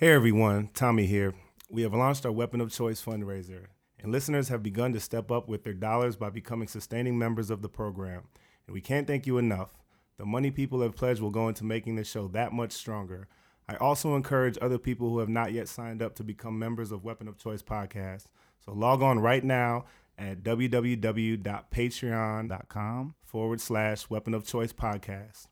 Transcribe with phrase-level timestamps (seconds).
[0.00, 1.34] Hey everyone, Tommy here.
[1.68, 3.66] We have launched our Weapon of Choice fundraiser,
[4.02, 7.60] and listeners have begun to step up with their dollars by becoming sustaining members of
[7.60, 8.22] the program.
[8.66, 9.76] And we can't thank you enough.
[10.16, 13.28] The money people have pledged will go into making this show that much stronger.
[13.68, 17.04] I also encourage other people who have not yet signed up to become members of
[17.04, 18.24] Weapon of Choice podcast.
[18.64, 19.84] So log on right now
[20.16, 25.48] at www.patreon.com forward slash Weapon of Choice podcast.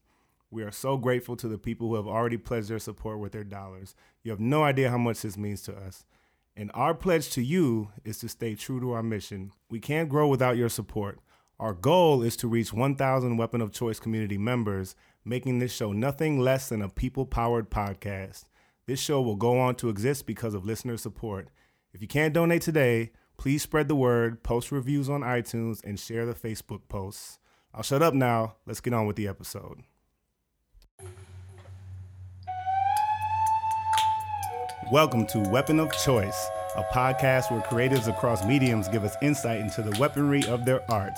[0.51, 3.45] We are so grateful to the people who have already pledged their support with their
[3.45, 3.95] dollars.
[4.23, 6.05] You have no idea how much this means to us.
[6.57, 9.53] And our pledge to you is to stay true to our mission.
[9.71, 11.21] We can't grow without your support.
[11.61, 16.41] Our goal is to reach 1,000 Weapon of Choice community members, making this show nothing
[16.41, 18.45] less than a people powered podcast.
[18.87, 21.49] This show will go on to exist because of listener support.
[21.93, 26.25] If you can't donate today, please spread the word, post reviews on iTunes, and share
[26.25, 27.39] the Facebook posts.
[27.75, 28.57] I'll shut up now.
[28.67, 29.83] Let's get on with the episode.
[34.91, 39.83] Welcome to Weapon of Choice, a podcast where creatives across mediums give us insight into
[39.83, 41.13] the weaponry of their art.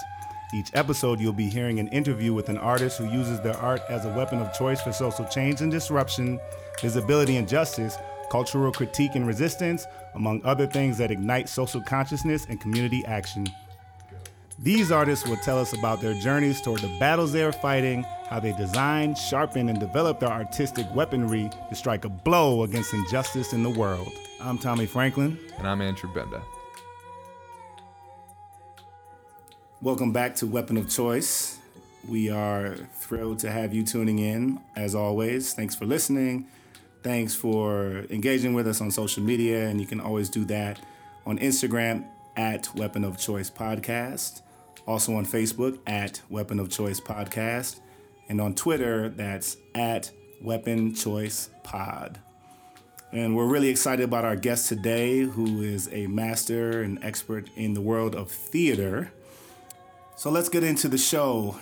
[0.53, 4.07] Each episode, you'll be hearing an interview with an artist who uses their art as
[4.07, 6.41] a weapon of choice for social change and disruption,
[6.81, 7.97] visibility and justice,
[8.29, 13.47] cultural critique and resistance, among other things that ignite social consciousness and community action.
[14.63, 18.41] These artists will tell us about their journeys toward the battles they are fighting, how
[18.41, 23.63] they design, sharpen, and develop their artistic weaponry to strike a blow against injustice in
[23.63, 24.13] the world.
[24.39, 25.39] I'm Tommy Franklin.
[25.57, 26.43] And I'm Andrew Benda.
[29.81, 31.59] Welcome back to Weapon of Choice.
[32.07, 35.55] We are thrilled to have you tuning in, as always.
[35.55, 36.49] Thanks for listening.
[37.03, 40.81] Thanks for engaging with us on social media, and you can always do that
[41.25, 42.05] on Instagram
[42.37, 44.43] at Weapon of Choice Podcast.
[44.87, 47.81] Also on Facebook at Weapon of Choice Podcast.
[48.29, 52.19] And on Twitter, that's at Weapon Choice Pod.
[53.13, 57.75] And we're really excited about our guest today, who is a master and expert in
[57.75, 59.13] the world of theater.
[60.17, 61.59] So let's get into the show.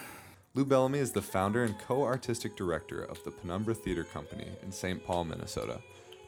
[0.55, 4.73] Lou Bellamy is the founder and co artistic director of the Penumbra Theater Company in
[4.73, 5.03] St.
[5.07, 5.81] Paul, Minnesota.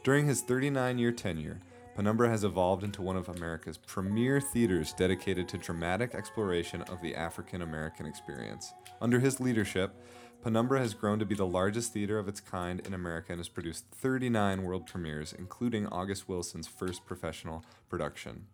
[0.04, 1.60] During his 39 year tenure,
[1.94, 7.14] Penumbra has evolved into one of America's premier theaters dedicated to dramatic exploration of the
[7.14, 8.72] African American experience.
[9.00, 9.94] Under his leadership,
[10.42, 13.48] Penumbra has grown to be the largest theater of its kind in America and has
[13.48, 18.46] produced 39 world premieres, including August Wilson's first professional production.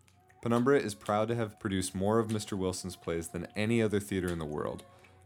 [0.43, 2.59] Penumbra is proud to have produced more of Mr.
[2.59, 4.83] Wilson's plays than any other theater in the world.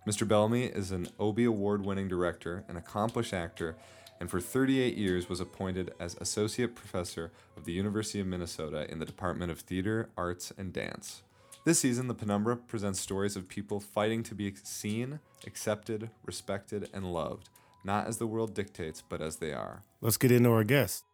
[0.07, 0.27] Mr.
[0.27, 3.77] Bellamy is an Obie Award winning director, an accomplished actor,
[4.21, 8.99] and for 38 years was appointed as Associate Professor of the University of Minnesota in
[8.99, 11.23] the Department of Theater, Arts, and Dance.
[11.65, 17.13] This season, the Penumbra presents stories of people fighting to be seen, accepted, respected, and
[17.13, 17.49] loved,
[17.83, 19.83] not as the world dictates, but as they are.
[20.01, 21.05] Let's get into our guest.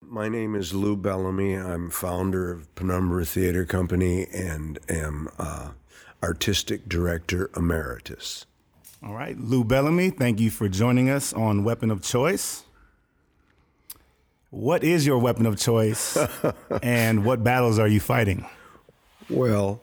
[0.00, 1.54] My name is Lou Bellamy.
[1.54, 5.70] I'm founder of Penumbra Theater Company and am uh,
[6.22, 8.44] artistic director emeritus.
[9.06, 12.64] All right, Lou Bellamy, thank you for joining us on Weapon of Choice.
[14.48, 16.16] What is your weapon of choice
[16.82, 18.46] and what battles are you fighting?
[19.28, 19.82] Well,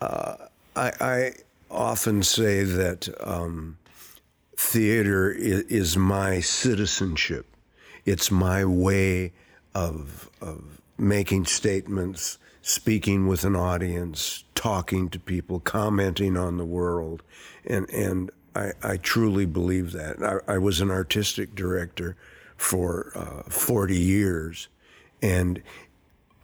[0.00, 0.36] uh,
[0.74, 1.32] I, I,
[1.70, 3.78] often say that um,
[4.56, 7.46] theater is, is, my citizenship.
[8.06, 9.32] It's my way
[9.74, 17.22] of, of making statements, speaking with an audience, talking to people, commenting on the world.
[17.66, 20.22] And, and I, I truly believe that.
[20.22, 22.16] I, I, was an artistic director
[22.56, 24.68] for uh, 40 years,
[25.22, 25.62] and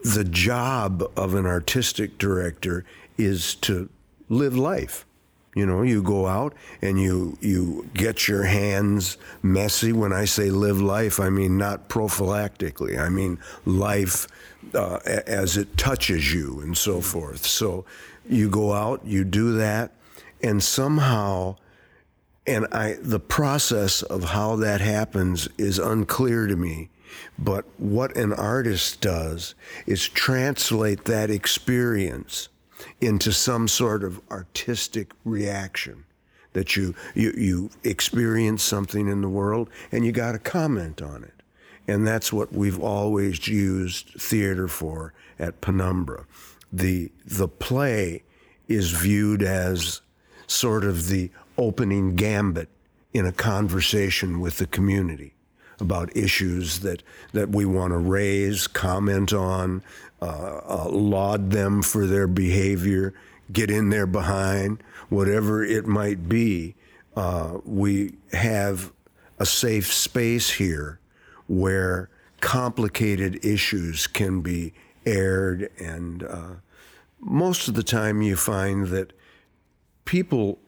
[0.01, 2.85] the job of an artistic director
[3.17, 3.89] is to
[4.29, 5.05] live life.
[5.55, 9.93] You know, you go out and you you get your hands messy.
[9.93, 12.99] When I say live life, I mean not prophylactically.
[12.99, 14.27] I mean life
[14.73, 17.45] uh, as it touches you and so forth.
[17.45, 17.85] So
[18.27, 19.91] you go out, you do that,
[20.43, 21.55] and somehow
[22.47, 26.89] and I, the process of how that happens is unclear to me.
[27.39, 29.55] But what an artist does
[29.87, 32.49] is translate that experience
[33.01, 36.05] into some sort of artistic reaction
[36.53, 41.23] that you, you, you experience something in the world and you got to comment on
[41.23, 41.33] it.
[41.87, 46.25] And that's what we've always used theater for at Penumbra.
[46.71, 48.23] The, the play
[48.67, 50.01] is viewed as
[50.47, 52.69] sort of the opening gambit
[53.13, 55.33] in a conversation with the community
[55.79, 57.03] about issues that,
[57.33, 59.81] that we want to raise, comment on,
[60.21, 63.13] uh, uh, laud them for their behavior,
[63.51, 66.75] get in there behind, whatever it might be.
[67.15, 68.91] Uh, we have
[69.39, 70.99] a safe space here
[71.47, 72.09] where
[72.41, 74.73] complicated issues can be
[75.05, 75.69] aired.
[75.77, 76.49] And uh,
[77.19, 79.13] most of the time, you find that
[80.05, 80.59] people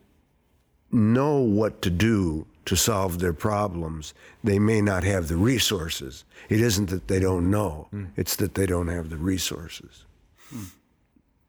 [0.91, 4.13] know what to do to solve their problems.
[4.43, 6.25] They may not have the resources.
[6.49, 8.09] It isn't that they don't know, mm.
[8.15, 10.05] it's that they don't have the resources.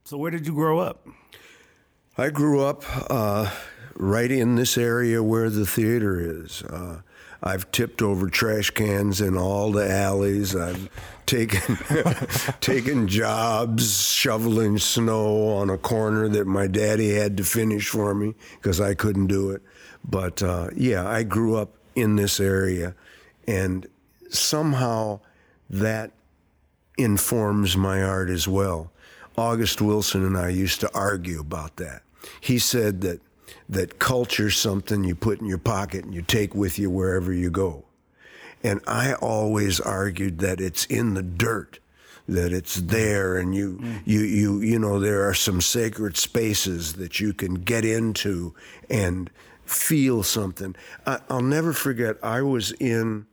[0.03, 1.07] So, where did you grow up?
[2.17, 3.51] I grew up uh,
[3.95, 6.63] right in this area where the theater is.
[6.63, 7.01] Uh,
[7.41, 10.55] I've tipped over trash cans in all the alleys.
[10.55, 10.89] I've
[11.25, 11.77] taken
[12.61, 18.33] taken jobs shoveling snow on a corner that my daddy had to finish for me
[18.55, 19.61] because I couldn't do it.
[20.03, 22.95] But uh, yeah, I grew up in this area,
[23.47, 23.87] and
[24.29, 25.19] somehow
[25.69, 26.11] that
[26.97, 28.91] informs my art as well.
[29.37, 32.01] August Wilson and I used to argue about that.
[32.41, 33.21] He said that
[33.69, 37.51] that culture's something you put in your pocket and you take with you wherever you
[37.51, 37.85] go.
[38.63, 41.79] And I always argued that it's in the dirt,
[42.27, 44.01] that it's there and you mm.
[44.05, 48.53] you you you know there are some sacred spaces that you can get into
[48.89, 49.29] and
[49.65, 50.75] feel something.
[51.05, 53.27] I, will never forget I was in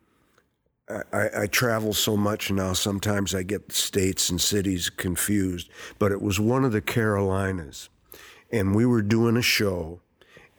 [0.88, 5.68] I, I, travel so much now, sometimes I get states and cities confused,
[5.98, 7.88] but it was one of the Carolinas.
[8.52, 10.00] And we were doing a show,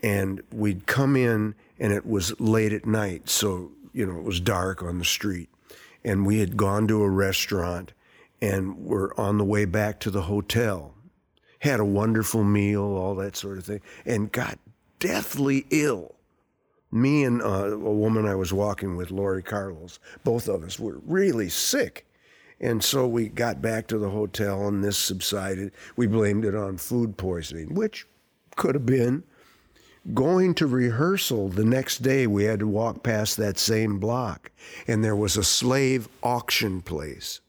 [0.04, 4.40] and we'd come in and it was late at night so you know it was
[4.40, 5.50] dark on the street.
[6.04, 7.94] And we had gone to a restaurant
[8.40, 10.94] and were on the way back to the hotel.
[11.60, 14.60] Had a wonderful meal all that sort of thing and got
[15.00, 16.16] deathly ill.
[16.92, 21.00] Me and uh, a woman i was walking with Laurie Carlos both of us were
[21.06, 22.06] really sick.
[22.60, 25.72] And so we got back to the hotel and this subsided.
[25.96, 28.06] We blamed it on food poisoning which
[28.56, 29.24] could have been
[30.14, 34.52] going to rehearsal the next day, we had to walk past that same block,
[34.88, 37.42] and there was a slave auction place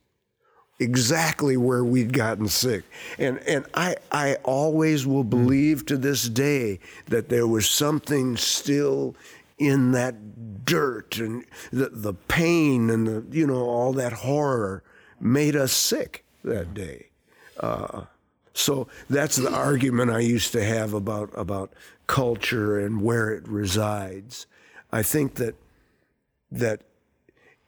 [0.79, 2.83] exactly where we'd gotten sick.
[3.17, 9.15] And and I I always will believe to this day that there was something still
[9.57, 14.83] in that dirt and the the pain and the you know all that horror
[15.19, 17.07] made us sick that day.
[17.59, 18.03] Uh,
[18.53, 21.73] so that's the argument I used to have about about
[22.09, 24.47] culture and where it resides.
[24.91, 25.55] I think that
[26.51, 26.81] that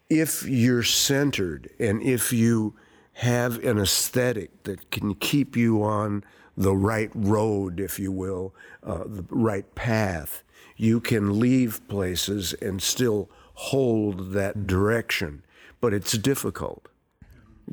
[0.09, 2.75] if you're centered and if you
[3.13, 6.23] have an aesthetic that can keep you on
[6.57, 10.43] the right road, if you will, uh, the right path,
[10.75, 15.43] you can leave places and still hold that direction.
[15.79, 16.87] But it's difficult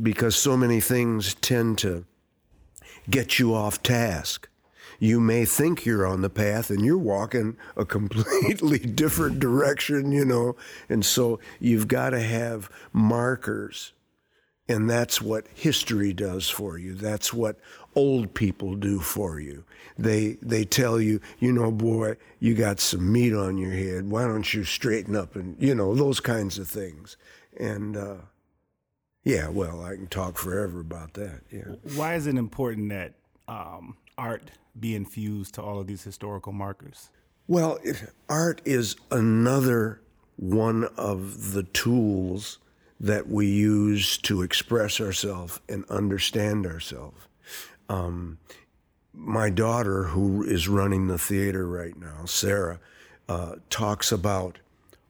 [0.00, 2.05] because so many things tend to
[3.09, 4.47] get you off task.
[4.98, 10.24] You may think you're on the path and you're walking a completely different direction, you
[10.24, 10.56] know.
[10.88, 13.92] And so you've got to have markers.
[14.70, 16.94] And that's what history does for you.
[16.94, 17.58] That's what
[17.94, 19.64] old people do for you.
[19.98, 24.10] They they tell you, you know, boy, you got some meat on your head.
[24.10, 27.16] Why don't you straighten up and you know those kinds of things.
[27.58, 28.16] And uh,
[29.24, 31.40] yeah, well, I can talk forever about that.
[31.50, 31.74] Yeah.
[31.96, 33.14] Why is it important that
[33.48, 34.50] um, art
[34.80, 37.10] be infused to all of these historical markers?
[37.46, 37.78] Well,
[38.28, 40.00] art is another
[40.36, 42.58] one of the tools
[43.00, 47.26] that we use to express ourselves and understand ourselves.
[47.88, 48.38] Um,
[49.14, 52.81] my daughter, who is running the theater right now, Sarah,
[53.29, 54.58] uh, talks about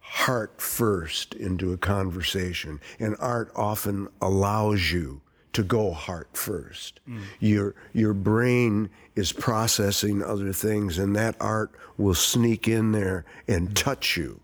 [0.01, 2.81] heart first into a conversation.
[2.99, 5.21] And art often allows you
[5.53, 7.01] to go heart first.
[7.09, 7.21] Mm.
[7.41, 13.77] Your your brain is processing other things and that art will sneak in there and
[13.77, 14.41] touch you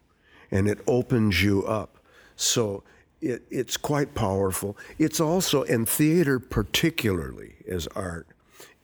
[0.50, 1.98] and it opens you up.
[2.36, 2.84] So
[3.20, 4.76] it, it's quite powerful.
[4.98, 8.28] It's also, and theater particularly as art,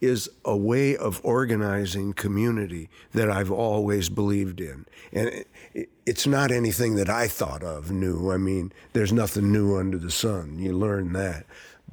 [0.01, 4.87] is a way of organizing community that I've always believed in.
[5.13, 8.33] And it, it's not anything that I thought of new.
[8.33, 10.59] I mean, there's nothing new under the sun.
[10.59, 11.45] You learn that.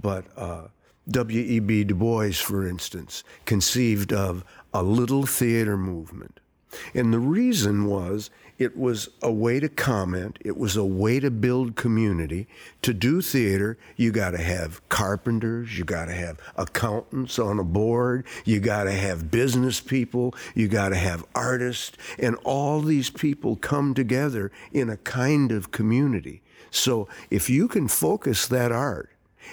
[0.02, 0.68] But uh,
[1.10, 1.86] W.E.B.
[1.86, 6.40] Du Bois, for instance, conceived of a little theater movement.
[6.94, 11.30] And the reason was it was a way to comment, it was a way to
[11.30, 12.48] build community.
[12.82, 17.64] To do theater, you got to have carpenters, you got to have accountants on a
[17.64, 23.10] board, you got to have business people, you got to have artists, and all these
[23.12, 26.42] people come together in a kind of community.
[26.72, 29.10] So if you can focus that art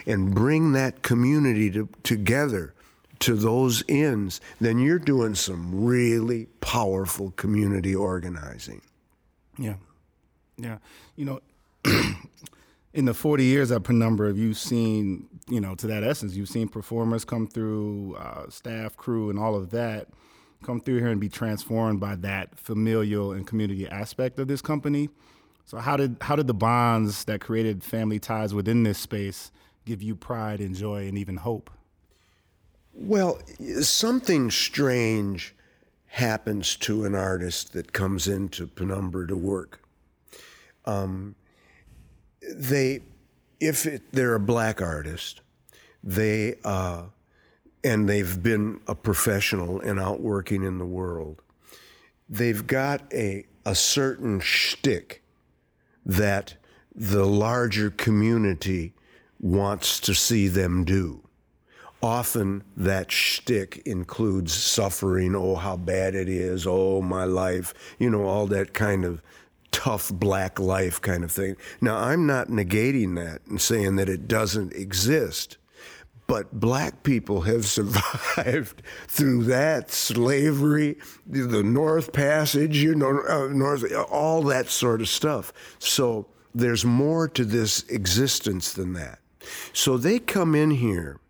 [0.06, 2.74] and bring that community to, together
[3.20, 8.82] to those ends, then you're doing some really powerful community organizing.
[9.58, 9.74] Yeah.
[10.56, 10.78] Yeah,
[11.16, 11.40] you know,
[12.94, 16.68] in the 40 years at Penumbra, you've seen, you know, to that essence, you've seen
[16.68, 20.08] performers come through, uh, staff, crew, and all of that
[20.62, 25.10] come through here and be transformed by that familial and community aspect of this company.
[25.66, 29.50] So how did how did the bonds that created family ties within this space
[29.84, 31.70] give you pride and joy and even hope?
[32.92, 33.40] Well,
[33.80, 35.54] something strange
[36.06, 39.80] happens to an artist that comes into Penumbra to work.
[40.84, 41.34] Um,
[42.54, 43.00] they,
[43.58, 45.40] if it, they're a black artist,
[46.04, 47.04] they uh,
[47.82, 51.42] and they've been a professional and out working in the world,
[52.28, 55.22] they've got a a certain shtick
[56.04, 56.54] that
[56.94, 58.94] the larger community
[59.44, 61.20] wants to see them do.
[62.02, 68.24] Often that shtick includes suffering, oh, how bad it is, oh, my life, you know,
[68.24, 69.22] all that kind of
[69.70, 71.56] tough black life kind of thing.
[71.82, 75.58] Now, I'm not negating that and saying that it doesn't exist,
[76.26, 80.96] but black people have survived through that slavery,
[81.26, 85.52] the North Passage, you know, uh, North, all that sort of stuff.
[85.78, 89.18] So there's more to this existence than that.
[89.72, 91.20] So they come in here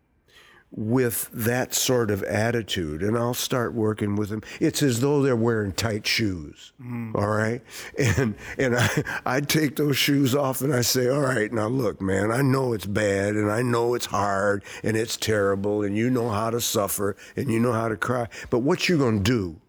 [0.76, 4.42] with that sort of attitude and I'll start working with them.
[4.61, 6.73] It's as though they're wearing tight shoes.
[6.83, 7.14] Mm.
[7.14, 7.62] All right.
[7.97, 8.88] And and I
[9.25, 12.73] I take those shoes off and I say, All right, now look, man, I know
[12.73, 16.61] it's bad and I know it's hard and it's terrible and you know how to
[16.61, 18.28] suffer and you know how to cry.
[18.50, 19.61] But what you gonna do?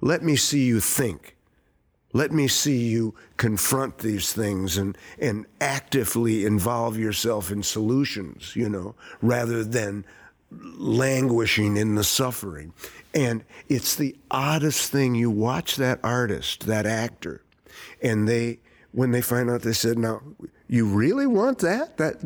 [0.00, 1.31] Let me see you think.
[2.12, 8.68] Let me see you confront these things and, and actively involve yourself in solutions, you
[8.68, 10.04] know, rather than
[10.50, 12.74] languishing in the suffering.
[13.14, 15.14] And it's the oddest thing.
[15.14, 17.42] You watch that artist, that actor,
[18.02, 18.58] and they,
[18.92, 20.20] when they find out, they said, "Now,
[20.68, 22.20] you really want that?" That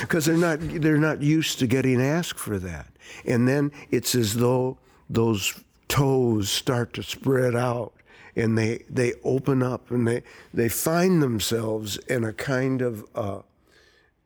[0.00, 2.88] because they're not they're not used to getting asked for that.
[3.24, 4.78] And then it's as though
[5.08, 7.92] those toes start to spread out
[8.36, 10.22] and they they open up and they
[10.52, 13.40] they find themselves in a kind of uh,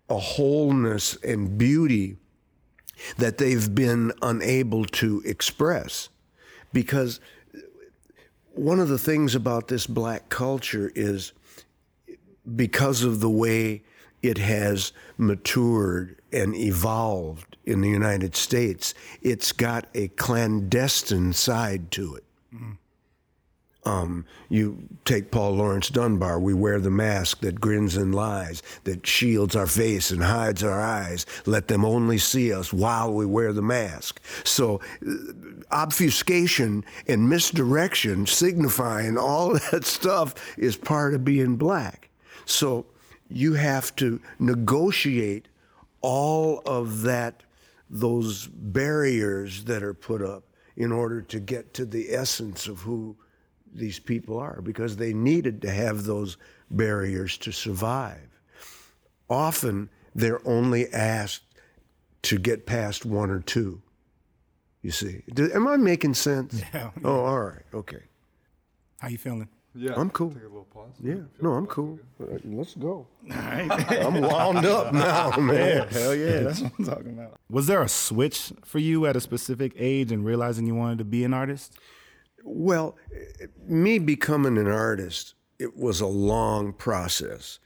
[0.09, 2.17] a wholeness and beauty
[3.17, 6.09] that they've been unable to express.
[6.73, 7.21] Because
[8.53, 11.33] one of the things about this black culture is
[12.57, 13.83] because of the way
[14.23, 22.17] it has matured and evolved in the United States, it's got a clandestine side to
[22.17, 22.25] it.
[23.85, 29.07] Um, you take Paul Laurence Dunbar, we wear the mask that grins and lies, that
[29.07, 31.25] shields our face and hides our eyes.
[31.47, 34.21] Let them only see us while we wear the mask.
[34.45, 35.15] So, uh,
[35.71, 42.11] obfuscation and misdirection, signifying all that stuff, is part of being black.
[42.45, 42.85] So,
[43.31, 45.49] you have to negotiate
[46.01, 47.43] all of that,
[47.89, 50.45] those barriers that are put up
[50.77, 53.17] in order to get to the essence of who
[53.79, 56.37] these people are because they needed to have those
[56.71, 58.29] barriers to survive.
[59.31, 61.45] Often they're only asked
[62.23, 63.83] to get past one or two.
[64.83, 65.23] You see,
[65.55, 66.63] am I making sense?
[66.75, 66.91] Yeah.
[67.05, 67.63] Oh, all right.
[67.75, 68.03] Okay.
[69.01, 69.49] How you feeling?
[69.75, 69.93] Yeah.
[69.97, 70.31] I'm cool.
[70.31, 70.91] Take a little pause.
[71.01, 71.15] Yeah.
[71.41, 72.01] No, I'm cool.
[72.19, 73.07] Let's go.
[73.31, 73.71] All right.
[74.05, 75.87] I'm wound up now, man.
[75.89, 77.39] Hell yeah, that's what I'm talking about.
[77.49, 81.05] Was there a switch for you at a specific age and realizing you wanted to
[81.05, 81.79] be an artist?
[82.45, 82.97] Well,
[83.67, 87.59] me becoming an artist, it was a long process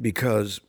[0.00, 0.60] because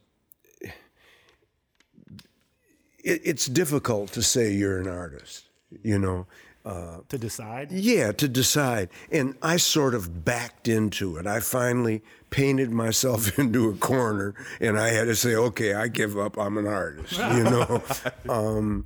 [3.03, 5.45] it's difficult to say you're an artist,
[5.83, 6.27] you know.
[6.63, 7.71] Uh, to decide?
[7.71, 8.89] Yeah, to decide.
[9.11, 11.25] And I sort of backed into it.
[11.25, 16.17] I finally painted myself into a corner and I had to say, okay, I give
[16.17, 16.37] up.
[16.37, 17.81] I'm an artist, you know.
[18.29, 18.85] um,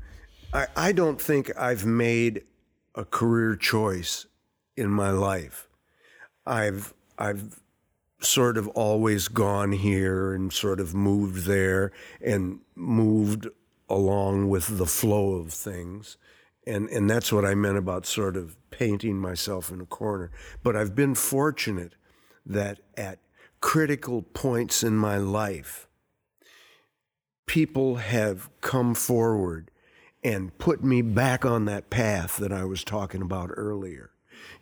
[0.53, 2.43] I, I don't think I've made
[2.95, 4.25] a career choice
[4.77, 5.67] in my life.
[6.45, 7.59] I've I've
[8.19, 11.91] sort of always gone here and sort of moved there
[12.21, 13.47] and moved
[13.89, 16.17] along with the flow of things.
[16.67, 20.31] And and that's what I meant about sort of painting myself in a corner.
[20.63, 21.93] But I've been fortunate
[22.45, 23.19] that at
[23.61, 25.87] critical points in my life
[27.45, 29.71] people have come forward
[30.23, 34.11] and put me back on that path that I was talking about earlier.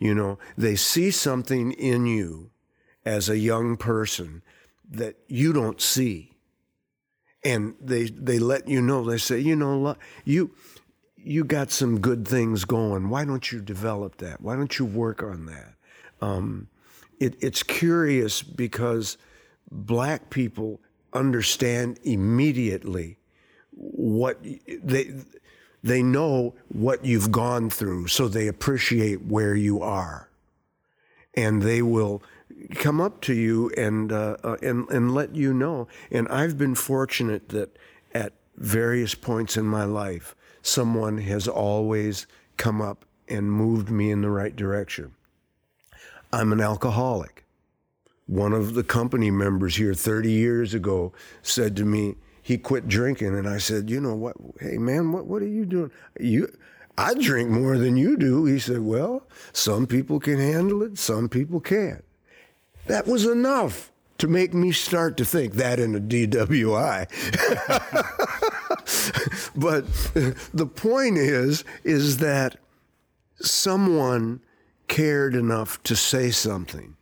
[0.03, 2.51] You know, they see something in you
[3.05, 4.41] as a young person
[4.91, 6.33] that you don't see.
[7.41, 9.95] And they they let you know, they say, you know,
[10.25, 10.51] you
[11.15, 13.07] you got some good things going.
[13.07, 14.41] Why don't you develop that?
[14.41, 15.75] Why don't you work on that?
[16.19, 16.67] Um,
[17.21, 19.17] it, it's curious because
[19.71, 20.81] black people
[21.13, 23.19] understand immediately
[23.71, 25.13] what they
[25.83, 30.29] they know what you've gone through, so they appreciate where you are,
[31.33, 32.23] and they will
[32.75, 35.87] come up to you and uh, uh, and and let you know.
[36.09, 37.77] And I've been fortunate that
[38.13, 44.21] at various points in my life, someone has always come up and moved me in
[44.21, 45.11] the right direction.
[46.31, 47.43] I'm an alcoholic.
[48.25, 51.11] One of the company members here 30 years ago
[51.41, 54.35] said to me, he quit drinking, and I said, "You know what?
[54.59, 55.91] Hey, man, what what are you doing?
[56.19, 56.55] You."
[56.95, 58.45] I drink more than you do.
[58.45, 62.05] He said, Well, some people can handle it, some people can't.
[62.85, 67.07] That was enough to make me start to think that in a DWI.
[69.55, 69.85] but
[70.53, 72.57] the point is, is that
[73.39, 74.41] someone
[74.87, 76.95] cared enough to say something.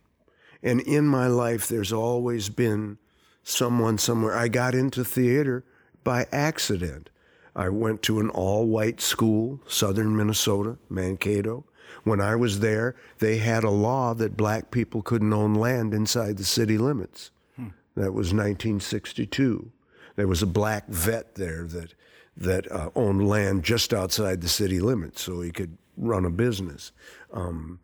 [0.62, 2.98] And in my life, there's always been
[3.42, 4.36] someone somewhere.
[4.36, 5.64] I got into theater
[6.04, 7.10] by accident.
[7.54, 11.64] I went to an all white school, southern Minnesota, Mankato.
[12.04, 16.36] When I was there, they had a law that black people couldn't own land inside
[16.36, 17.30] the city limits.
[17.56, 17.68] Hmm.
[17.94, 19.70] That was 1962.
[20.16, 21.94] There was a black vet there that
[22.36, 26.92] that uh, owned land just outside the city limits, so he could run a business.
[27.32, 27.78] Um,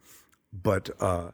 [0.53, 1.31] but uh,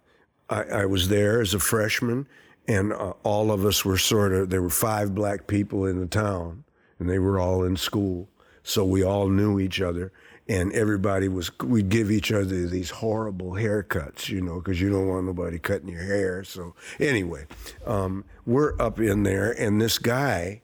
[0.50, 2.26] I, I, was there as a freshman,
[2.66, 6.06] and uh, all of us were sort of there were five black people in the
[6.06, 6.64] town,
[6.99, 8.28] and they were all in school,
[8.62, 10.12] so we all knew each other
[10.47, 15.09] and everybody was we'd give each other these horrible haircuts you know because you don't
[15.09, 16.44] want nobody cutting your hair.
[16.44, 17.47] So anyway
[17.87, 20.61] um, we're up in there and this guy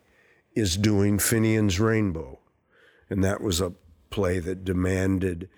[0.54, 2.38] is doing finian's rainbow.
[3.08, 3.72] And that was a
[4.10, 5.48] play that demanded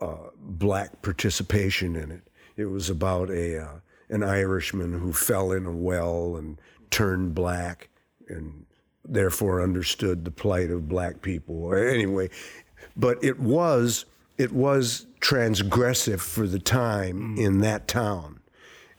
[0.00, 2.22] uh, black participation in it.
[2.56, 3.80] It was about a uh,
[4.10, 6.60] an irishman who fell in a well and
[6.90, 7.88] turned black
[8.28, 8.64] and
[9.04, 12.28] therefore understood the plight of black people anyway
[12.96, 14.04] but it was
[14.38, 17.44] it was transgressive for the time mm.
[17.44, 18.40] in that town.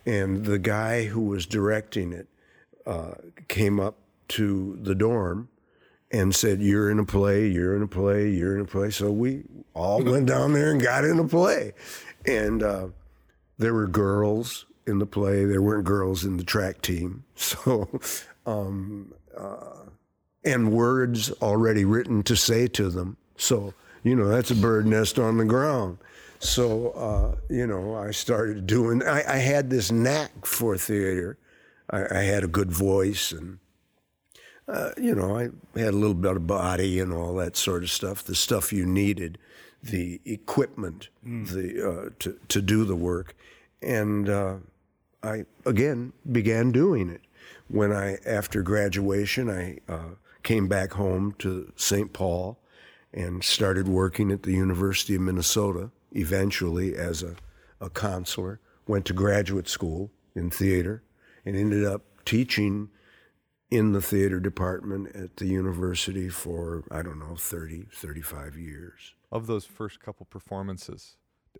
[0.06, 2.28] And the guy who was directing it
[2.86, 3.13] uh,
[3.48, 3.95] came up
[4.30, 5.50] to the dorm
[6.12, 8.89] and said, You're in a play, you're in a play, you're in a play.
[8.89, 9.43] So we
[9.74, 11.74] all went down there and got in a play.
[12.26, 12.88] And uh,
[13.58, 17.23] there were girls in the play, there weren't girls in the track team.
[17.36, 17.88] So,
[18.45, 19.86] um, uh,
[20.43, 23.15] and words already written to say to them.
[23.38, 23.73] So
[24.04, 25.97] you know, that's a bird nest on the ground.
[26.39, 31.38] So, uh, you know, I started doing, I, I had this knack for theater.
[31.89, 33.60] I, I had a good voice and,
[34.67, 37.91] uh, you know, I had a little bit of body and all that sort of
[37.91, 39.38] stuff, the stuff you needed,
[39.84, 41.47] the equipment mm.
[41.49, 43.36] the, uh, to, to do the work.
[43.82, 44.58] And uh,
[45.23, 47.21] I, again, began doing it.
[47.67, 52.13] When I, after graduation, I uh, came back home to St.
[52.13, 52.60] Paul
[53.13, 57.36] and started working at the University of Minnesota eventually as a,
[57.82, 58.60] a counselor.
[58.88, 61.03] Went to graduate school in theater
[61.45, 62.89] and ended up teaching
[63.69, 69.13] in the theater department at the university for, I don't know, 30, 35 years.
[69.32, 71.17] Of those first couple performances,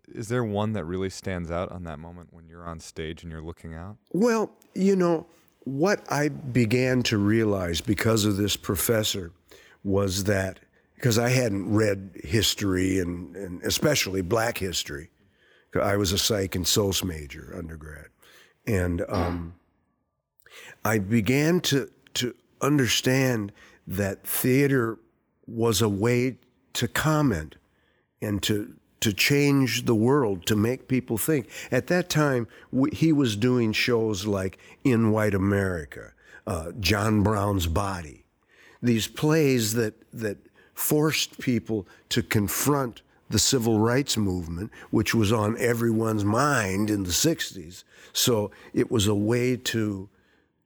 [0.08, 3.30] is there one that really stands out on that moment when you're on stage and
[3.30, 3.96] you're looking out?
[4.12, 5.26] Well, you know,
[5.64, 9.32] what I began to realize because of this professor
[9.84, 10.60] was that
[10.94, 15.10] because I hadn't read history and, and especially black history.
[15.80, 18.08] I was a psych and SOS major undergrad.
[18.66, 19.54] And um,
[20.84, 23.52] I began to, to understand
[23.86, 24.98] that theater
[25.46, 26.36] was a way
[26.74, 27.56] to comment
[28.20, 31.48] and to, to change the world, to make people think.
[31.70, 36.12] At that time, we, he was doing shows like In White America,
[36.46, 38.24] uh, John Brown's Body,
[38.82, 40.38] these plays that, that
[40.74, 47.10] forced people to confront the civil rights movement, which was on everyone's mind in the
[47.10, 47.84] 60s.
[48.12, 50.08] So it was a way to,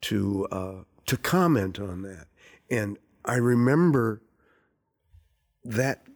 [0.02, 0.74] to, uh,
[1.06, 2.26] to comment on that.
[2.70, 4.22] And I remember
[5.64, 6.06] that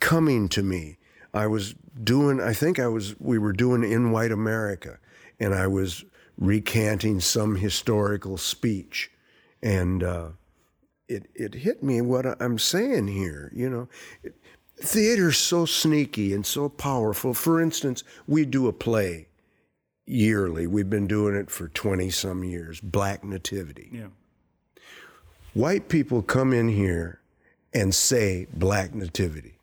[0.00, 0.97] coming to me.
[1.34, 4.98] I was doing, I think I was, we were doing In White America,
[5.38, 6.04] and I was
[6.36, 9.10] recanting some historical speech.
[9.62, 10.28] And, uh,
[11.08, 13.50] it, it hit me what I'm saying here.
[13.54, 13.88] You know,
[14.76, 17.34] theater's so sneaky and so powerful.
[17.34, 19.28] For instance, we do a play
[20.06, 20.66] yearly.
[20.66, 23.90] We've been doing it for 20 some years, Black Nativity.
[23.92, 24.08] Yeah.
[25.54, 27.20] White people come in here
[27.72, 29.57] and say Black Nativity.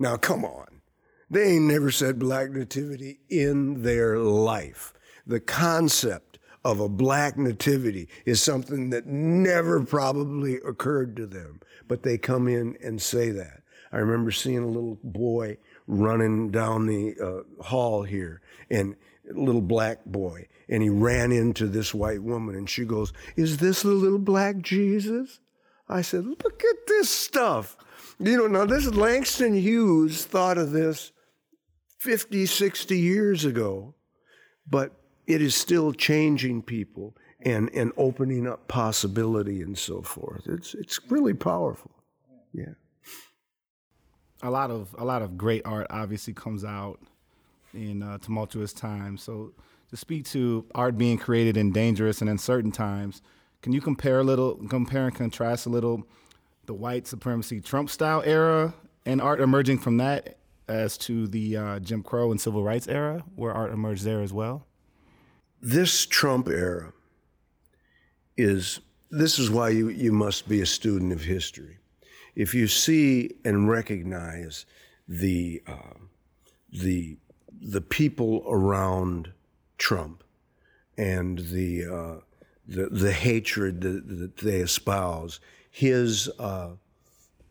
[0.00, 0.80] Now, come on.
[1.28, 4.94] They ain't never said Black Nativity in their life.
[5.26, 12.02] The concept of a black nativity is something that never probably occurred to them, but
[12.02, 13.62] they come in and say that.
[13.92, 18.96] I remember seeing a little boy running down the uh, hall here, and
[19.30, 23.82] little black boy, and he ran into this white woman, and she goes, "Is this
[23.82, 25.40] the little black Jesus?"
[25.88, 27.76] I said, "Look at this stuff."
[28.22, 31.10] You know, now this Langston Hughes thought of this
[32.00, 33.94] 50, 60 years ago,
[34.68, 34.92] but
[35.26, 40.46] it is still changing people and, and opening up possibility and so forth.
[40.46, 41.92] It's, it's really powerful.
[42.52, 42.74] Yeah.
[44.42, 46.98] A lot of a lot of great art obviously comes out
[47.74, 49.22] in uh, tumultuous times.
[49.22, 49.52] So
[49.90, 53.22] to speak to art being created in dangerous and uncertain times,
[53.62, 56.06] can you compare a little, compare and contrast a little
[56.70, 58.72] the white supremacy Trump style era
[59.04, 60.36] and art emerging from that
[60.68, 64.32] as to the uh, Jim Crow and civil rights era, where art emerged there as
[64.32, 64.68] well?
[65.60, 66.92] This Trump era
[68.36, 68.78] is
[69.10, 71.78] this is why you, you must be a student of history.
[72.36, 74.64] If you see and recognize
[75.08, 75.98] the uh,
[76.72, 77.16] the
[77.60, 79.32] the people around
[79.76, 80.22] Trump
[80.96, 82.20] and the uh,
[82.68, 86.70] the, the hatred that, that they espouse, his uh,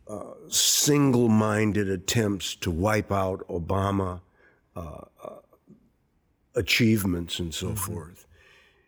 [0.08, 4.20] uh, single minded attempts to wipe out Obama
[4.76, 5.30] uh, uh,
[6.54, 7.76] achievements and so mm-hmm.
[7.76, 8.26] forth.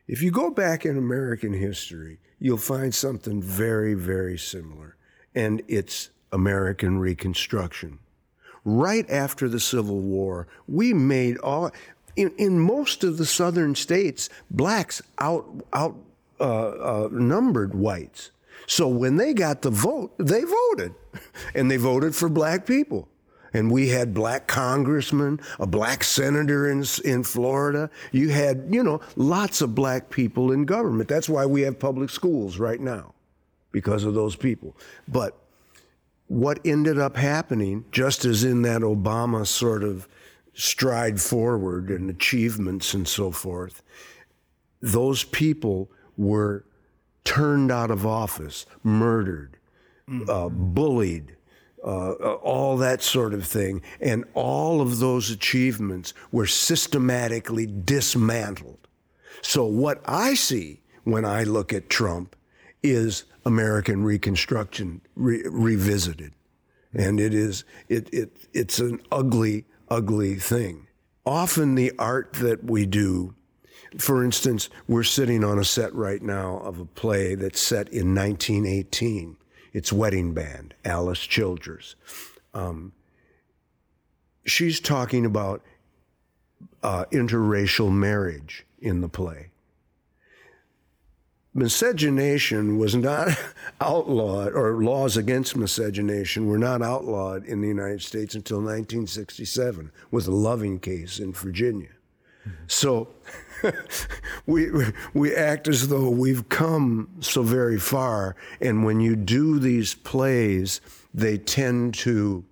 [0.08, 4.96] If you go back in American history, you'll find something very, very similar,
[5.34, 7.98] and it's American Reconstruction.
[8.64, 11.70] Right after the Civil War, we made all.
[12.14, 15.96] In, in most of the southern states, blacks out out
[16.40, 18.31] uh, uh, numbered whites.
[18.66, 20.94] So when they got the vote, they voted,
[21.54, 23.08] and they voted for black people.
[23.54, 27.90] And we had black congressmen, a black senator in, in Florida.
[28.10, 31.08] You had, you know, lots of black people in government.
[31.08, 33.12] That's why we have public schools right now,
[33.70, 34.74] because of those people.
[35.06, 35.36] But
[36.28, 40.08] what ended up happening, just as in that Obama sort of
[40.54, 43.82] stride forward and achievements and so forth,
[44.80, 46.64] those people were
[47.24, 49.58] turned out of office, murdered,
[50.08, 50.28] mm-hmm.
[50.28, 51.36] uh, bullied,
[51.84, 53.82] uh, uh, all that sort of thing.
[54.00, 58.88] And all of those achievements were systematically dismantled.
[59.40, 62.36] So, what I see when I look at Trump
[62.82, 66.32] is American Reconstruction re- revisited.
[66.94, 70.86] And it is, it, it, it's an ugly, ugly thing.
[71.24, 73.34] Often the art that we do
[73.98, 78.14] for instance, we're sitting on a set right now of a play that's set in
[78.14, 79.36] 1918.
[79.72, 81.94] It's Wedding Band, Alice Childress.
[82.54, 82.92] Um,
[84.44, 85.62] she's talking about
[86.82, 89.48] uh, interracial marriage in the play.
[91.54, 93.28] Miscegenation was not
[93.80, 100.26] outlawed, or laws against miscegenation were not outlawed in the United States until 1967 with
[100.26, 101.90] a loving case in Virginia.
[102.66, 103.08] So
[104.46, 104.70] we
[105.14, 110.80] we act as though we've come so very far, and when you do these plays,
[111.14, 112.44] they tend to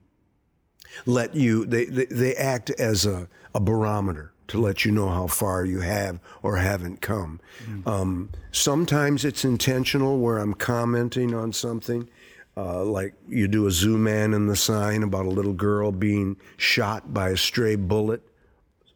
[1.06, 5.28] let you they they, they act as a, a barometer to let you know how
[5.28, 7.40] far you have or haven't come.
[7.64, 7.86] Mm.
[7.86, 12.08] Um, sometimes it's intentional, where I'm commenting on something.
[12.56, 17.14] Uh, like you do a Zooman and the Sign about a little girl being shot
[17.14, 18.22] by a stray bullet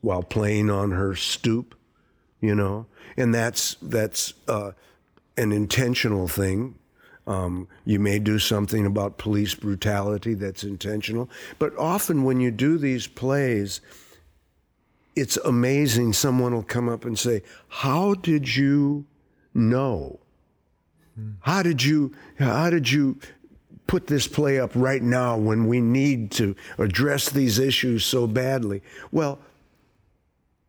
[0.01, 1.75] while playing on her stoop,
[2.45, 4.73] you know, and that's that's uh,
[5.37, 6.75] an intentional thing.
[7.27, 12.77] Um, you may do something about police brutality that's intentional, but often when you do
[12.77, 13.81] these plays,
[15.17, 16.13] it's amazing.
[16.13, 19.07] Someone will come up and say, "How did you
[19.55, 20.21] know?
[21.41, 22.13] How did you?
[22.39, 23.19] How did you?"
[23.87, 28.83] Put this play up right now when we need to address these issues so badly.
[29.13, 29.39] Well,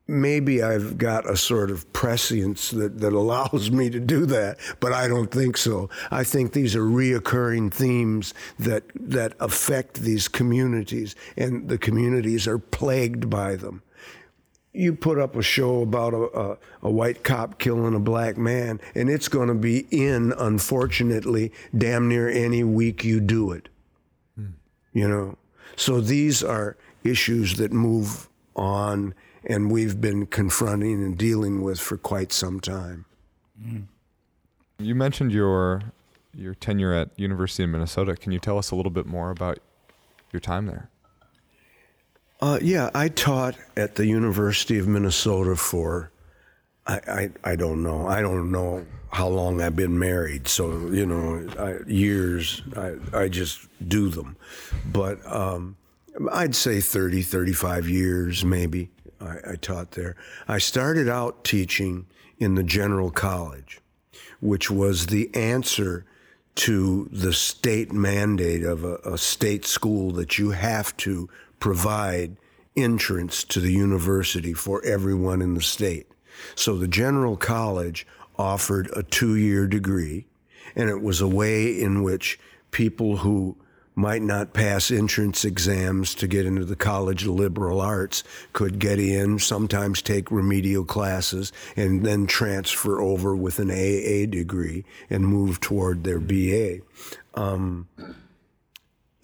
[0.08, 4.94] maybe I've got a sort of prescience that, that allows me to do that, but
[4.94, 5.90] I don't think so.
[6.12, 12.60] I think these are reoccurring themes that that affect these communities, and the communities are
[12.60, 13.82] plagued by them.
[14.74, 18.82] You put up a show about a, a, a white cop killing a black man,
[18.94, 23.70] and it's going to be in, unfortunately, damn near any week you do it.
[24.36, 24.48] Hmm.
[24.92, 25.38] You know?
[25.78, 29.14] So these are issues that move on
[29.46, 33.06] and we've been confronting and dealing with for quite some time.
[34.80, 35.82] You mentioned your
[36.34, 38.16] your tenure at University of Minnesota.
[38.16, 39.60] Can you tell us a little bit more about
[40.34, 40.90] your time there?
[42.42, 46.12] Uh, yeah, I taught at the University of Minnesota for
[46.86, 48.08] I, I, I don't know.
[48.08, 50.50] I don't know how long I've been married.
[50.50, 54.36] So, you know, I, years, I, I just do them.
[54.92, 55.78] But um,
[56.34, 58.90] I'd say 30, 35 years maybe
[59.22, 60.16] I, I taught there.
[60.48, 62.06] I started out teaching
[62.38, 63.82] in the general college,
[64.40, 66.06] which was the answer
[66.56, 72.38] to the state mandate of a, a state school that you have to provide
[72.76, 76.08] entrance to the university for everyone in the state.
[76.56, 78.06] So the general college
[78.38, 80.26] offered a two year degree,
[80.76, 82.40] and it was a way in which
[82.72, 83.58] people who
[83.96, 89.00] might not pass entrance exams to get into the College of Liberal Arts could get
[89.00, 95.62] in, sometimes take remedial classes, and then transfer over with an AA degree and move
[95.62, 96.80] toward their BA.
[97.36, 97.88] Um,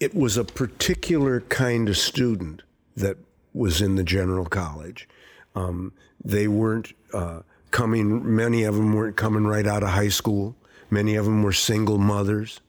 [0.00, 2.62] it was a particular kind of student
[2.96, 3.18] that
[3.52, 5.08] was in the general college.
[5.54, 5.92] Um,
[6.24, 10.56] they weren't uh, coming, many of them weren't coming right out of high school.
[10.90, 12.60] Many of them were single mothers.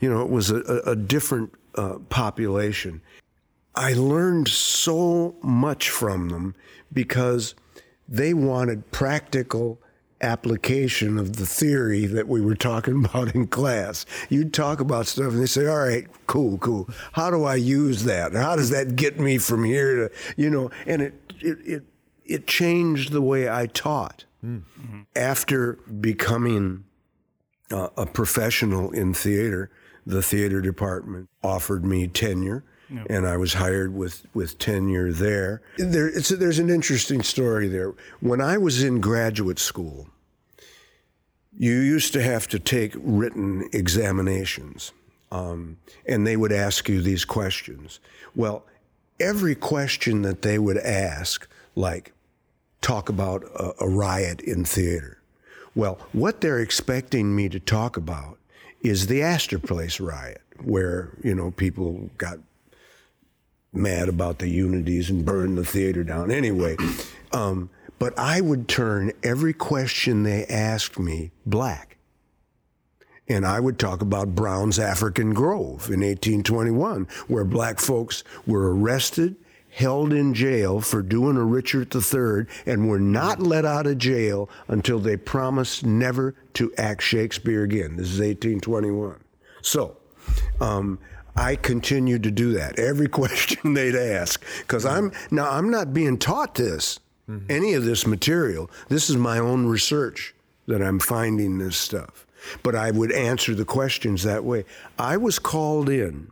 [0.00, 3.02] You know, it was a, a different uh, population.
[3.74, 6.54] I learned so much from them
[6.92, 7.54] because
[8.08, 9.80] they wanted practical
[10.20, 14.06] application of the theory that we were talking about in class.
[14.28, 16.88] You'd talk about stuff and they say, all right, cool, cool.
[17.12, 18.32] How do I use that?
[18.32, 21.82] How does that get me from here to, you know, and it, it, it,
[22.24, 24.24] it changed the way I taught.
[24.44, 25.02] Mm-hmm.
[25.14, 26.84] After becoming
[27.70, 29.70] uh, a professional in theater,
[30.10, 32.64] the theater department offered me tenure.
[32.92, 33.06] Yep.
[33.08, 35.62] And I was hired with, with tenure there.
[35.78, 37.94] there a, there's an interesting story there.
[38.18, 40.08] When I was in graduate school,
[41.56, 44.92] you used to have to take written examinations,
[45.30, 48.00] um, and they would ask you these questions.
[48.34, 48.66] Well,
[49.20, 51.46] every question that they would ask,
[51.76, 52.12] like,
[52.80, 55.18] talk about a, a riot in theater.
[55.76, 58.39] Well, what they're expecting me to talk about
[58.80, 62.38] is the Astor Place riot, where, you know, people got
[63.72, 66.30] mad about the unities and burned the theater down.
[66.30, 66.76] Anyway,
[67.32, 71.96] um, but I would turn every question they asked me black.
[73.28, 79.36] And I would talk about Brown's African Grove in 1821, where black folks were arrested
[79.70, 84.50] held in jail for doing a Richard III and were not let out of jail
[84.68, 87.96] until they promised never to act Shakespeare again.
[87.96, 89.20] This is 1821.
[89.62, 89.96] So,
[90.60, 90.98] um,
[91.36, 96.18] I continued to do that every question they'd ask because I'm now I'm not being
[96.18, 97.46] taught this mm-hmm.
[97.50, 98.70] any of this material.
[98.88, 100.34] This is my own research
[100.66, 102.26] that I'm finding this stuff.
[102.62, 104.64] But I would answer the questions that way.
[104.98, 106.30] I was called in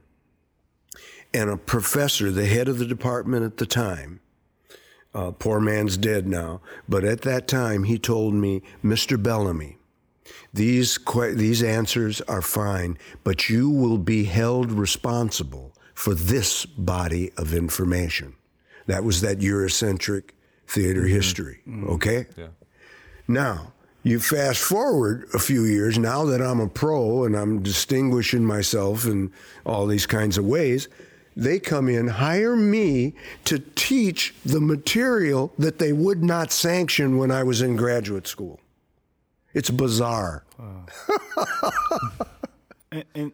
[1.35, 4.21] and a professor, the head of the department at the time,
[5.15, 9.21] uh, poor man's dead now, but at that time he told me, Mr.
[9.21, 9.77] Bellamy,
[10.53, 17.33] these que- these answers are fine, but you will be held responsible for this body
[17.37, 18.35] of information.
[18.87, 20.31] That was that Eurocentric
[20.67, 21.15] theater mm-hmm.
[21.15, 21.61] history.
[21.67, 21.91] Mm-hmm.
[21.91, 22.27] Okay.
[22.37, 22.49] Yeah.
[23.27, 25.99] Now you fast forward a few years.
[25.99, 29.33] Now that I'm a pro and I'm distinguishing myself in
[29.67, 30.89] all these kinds of ways,
[31.39, 37.31] they come in, hire me to teach the material that they would not sanction when
[37.31, 38.59] I was in graduate school.
[39.55, 40.45] It's bizarre.
[42.91, 43.33] and, and,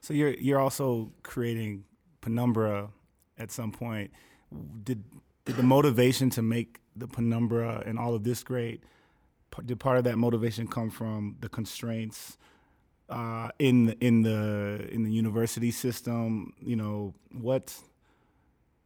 [0.00, 1.84] so you're you're also creating
[2.22, 2.88] Penumbra
[3.36, 4.10] at some point.
[4.82, 5.04] Did
[5.44, 8.82] did the motivation to make the Penumbra and all of this great?
[9.66, 12.38] Did part of that motivation come from the constraints
[13.08, 16.52] uh, in the, in the in the university system?
[16.60, 17.74] You know what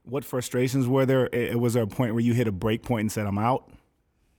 [0.05, 1.29] what frustrations were there?
[1.33, 3.71] It, was there a point where you hit a break point and said, "I'm out"?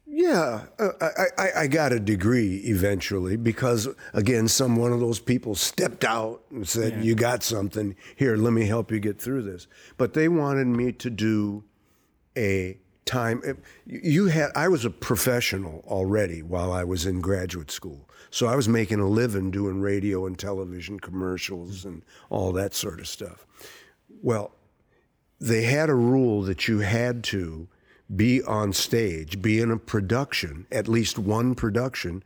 [0.06, 5.19] Yeah, uh, I, I, I, got a degree eventually because, again, some one of those
[5.19, 7.02] people stepped out and said, yeah.
[7.02, 8.36] "You got something here.
[8.36, 9.67] Let me help you get through this."
[9.98, 11.63] But they wanted me to do
[12.38, 13.41] a time.
[13.86, 18.56] You had I was a professional already while I was in graduate school, so I
[18.56, 23.46] was making a living doing radio and television commercials and all that sort of stuff.
[24.24, 24.56] Well,
[25.39, 27.67] they had a rule that you had to
[28.15, 32.24] be on stage, be in a production, at least one production,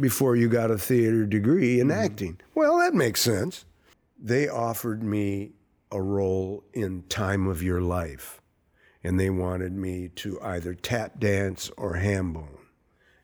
[0.00, 2.00] before you got a theater degree in mm-hmm.
[2.00, 2.40] acting.
[2.54, 3.66] Well, that makes sense.
[4.18, 5.50] They offered me
[5.92, 8.40] a role in Time of Your Life,
[9.04, 12.58] and they wanted me to either tap dance or ham bone.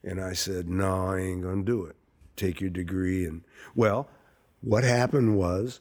[0.04, 1.96] And I said, no, I ain't going to do it.
[2.36, 3.24] Take your degree.
[3.24, 3.42] And
[3.74, 4.08] well,
[4.60, 5.80] what happened was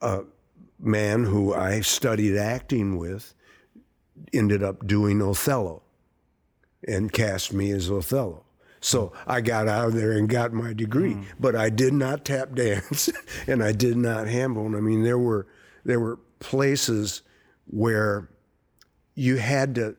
[0.00, 0.22] a
[0.78, 3.34] man who I studied acting with
[4.32, 5.82] ended up doing Othello.
[6.86, 8.44] and cast me as Othello.
[8.80, 11.24] So I got out of there and got my degree, mm.
[11.38, 13.10] but I did not tap dance
[13.46, 14.74] and I did not ham bone.
[14.74, 15.46] I mean, there were
[15.84, 17.22] there were places
[17.66, 18.30] where
[19.14, 19.96] you had to.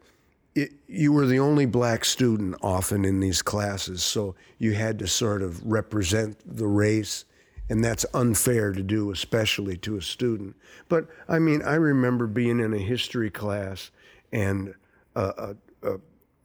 [0.54, 5.08] It, you were the only black student often in these classes, so you had to
[5.08, 7.26] sort of represent the race,
[7.70, 10.56] and that's unfair to do, especially to a student.
[10.90, 13.92] But I mean, I remember being in a history class,
[14.34, 14.74] and
[15.16, 16.00] a, a, a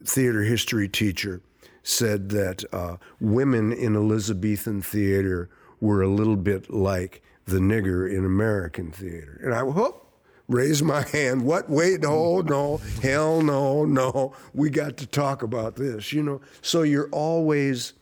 [0.05, 1.41] theater history teacher
[1.83, 8.25] said that uh, women in Elizabethan theater were a little bit like the nigger in
[8.25, 9.39] American theater.
[9.43, 10.06] And I whoop,
[10.47, 11.43] raised my hand.
[11.43, 11.69] What?
[11.69, 14.33] Wait, no, no, hell no, no.
[14.53, 16.41] We got to talk about this, you know.
[16.61, 17.93] So you're always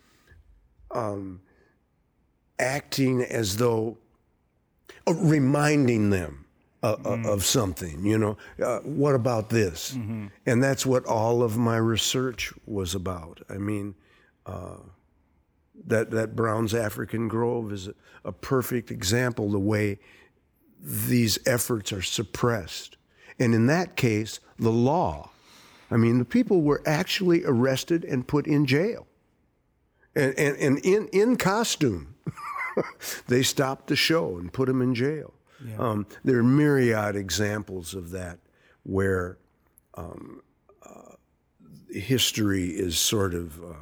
[0.92, 1.42] um,
[2.60, 3.98] acting as though,
[5.08, 6.46] uh, reminding them
[6.84, 8.38] uh, uh, of something, you know.
[8.64, 9.94] Uh, what about this?
[10.46, 13.42] And that's what all of my research was about.
[13.50, 13.96] I mean,
[14.46, 14.78] uh,
[15.88, 20.00] that that Brown's African Grove is a, a perfect example the way
[20.82, 22.98] these efforts are suppressed.
[23.40, 25.32] And in that case, the law.
[25.92, 29.08] I mean, the people were actually arrested and put in jail.
[30.16, 32.16] And, and, and in, in costume,
[33.28, 35.34] they stopped the show and put them in jail.
[35.80, 38.40] Um, there are myriad examples of that
[38.84, 39.38] where
[39.96, 40.42] um,
[40.86, 41.16] uh,
[41.90, 43.74] history is sort of, uh,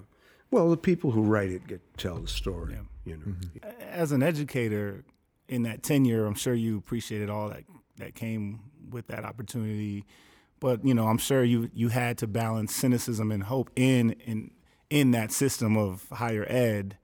[0.49, 2.77] well, the people who write it get to tell the story.
[3.05, 5.03] You know, As an educator
[5.53, 7.63] in that tenure, I'm sure you appreciated all that
[7.97, 10.05] that came with that opportunity.
[10.59, 14.51] But you know, I'm sure you you had to balance cynicism and hope in in
[14.89, 16.97] in that system of higher ed.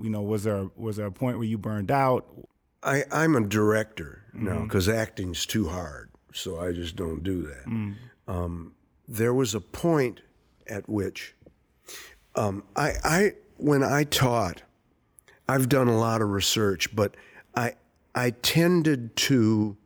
[0.00, 2.26] You know, was there was there a point where you burned out?
[2.84, 7.94] I, I'm a director now because acting's too hard, so I just don't do that.
[8.26, 8.74] Um,
[9.08, 10.20] there was a point
[10.66, 11.34] at which
[12.34, 14.62] um, I, I, when I taught,
[15.48, 17.16] I've done a lot of research, but
[17.54, 17.74] I,
[18.14, 19.76] I tended to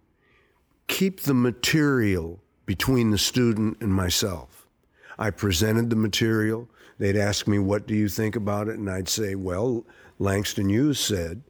[0.87, 4.67] keep the material between the student and myself.
[5.19, 6.69] I presented the material.
[6.99, 9.85] They'd ask me, "What do you think about it?" And I'd say, "Well,
[10.19, 11.43] Langston Hughes said."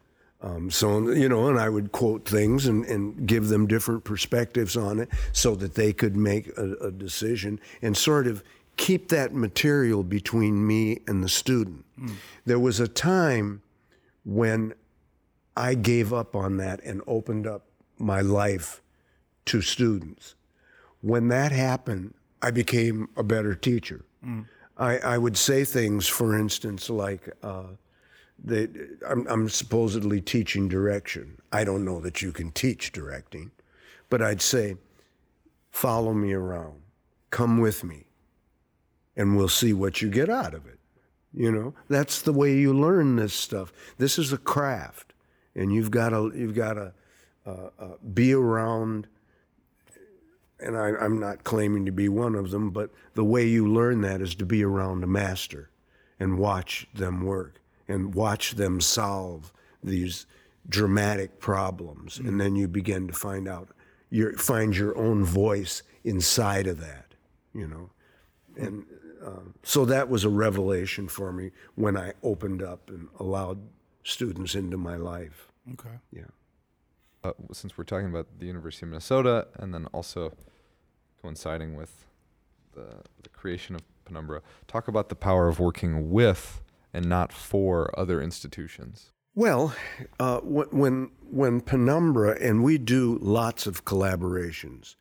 [0.43, 4.77] Um, so you know, and I would quote things and, and give them different perspectives
[4.77, 8.43] on it, so that they could make a, a decision and sort of
[8.77, 11.85] keep that material between me and the student.
[12.45, 13.63] There was a time
[14.25, 14.75] when
[15.57, 17.67] I gave up on that and opened up
[17.99, 18.83] my life
[19.47, 20.35] to students.
[21.01, 24.05] When that happened, I became a better teacher.
[24.77, 27.65] I, I would say things, for instance, like, uh,
[28.43, 28.69] they,
[29.09, 31.41] I'm, I'm supposedly teaching direction.
[31.53, 33.51] I don't know that you can teach directing,
[34.11, 34.77] but I'd say,
[35.71, 36.83] follow me around,
[37.31, 38.05] come with me,
[39.17, 40.79] and we'll see what you get out of it.
[41.33, 43.73] You know, that's the way you learn this stuff.
[43.97, 45.15] This is a craft,
[45.57, 46.93] and you've got to you've got to
[47.47, 49.09] uh, uh, be around.
[50.59, 54.01] And I, I'm not claiming to be one of them, but the way you learn
[54.03, 55.71] that is to be around a master,
[56.19, 60.27] and watch them work, and watch them solve these
[60.69, 63.69] dramatic problems, and then you begin to find out
[64.11, 67.15] your find your own voice inside of that.
[67.55, 67.91] You know,
[68.57, 68.85] and
[69.25, 73.59] um, so that was a revelation for me when I opened up and allowed
[74.07, 75.49] students into my life.
[75.73, 75.99] Okay.
[76.11, 76.31] Yeah.
[77.25, 80.33] uh, since we're talking about the University of Minnesota and then also
[81.21, 82.05] coinciding with
[82.75, 82.87] the,
[83.23, 86.61] the creation of Penumbra, talk about the power of working with
[86.95, 89.11] and not for other institutions.
[89.35, 89.75] Well,
[90.21, 94.95] uh, wh- when when Penumbra and we do lots of collaborations,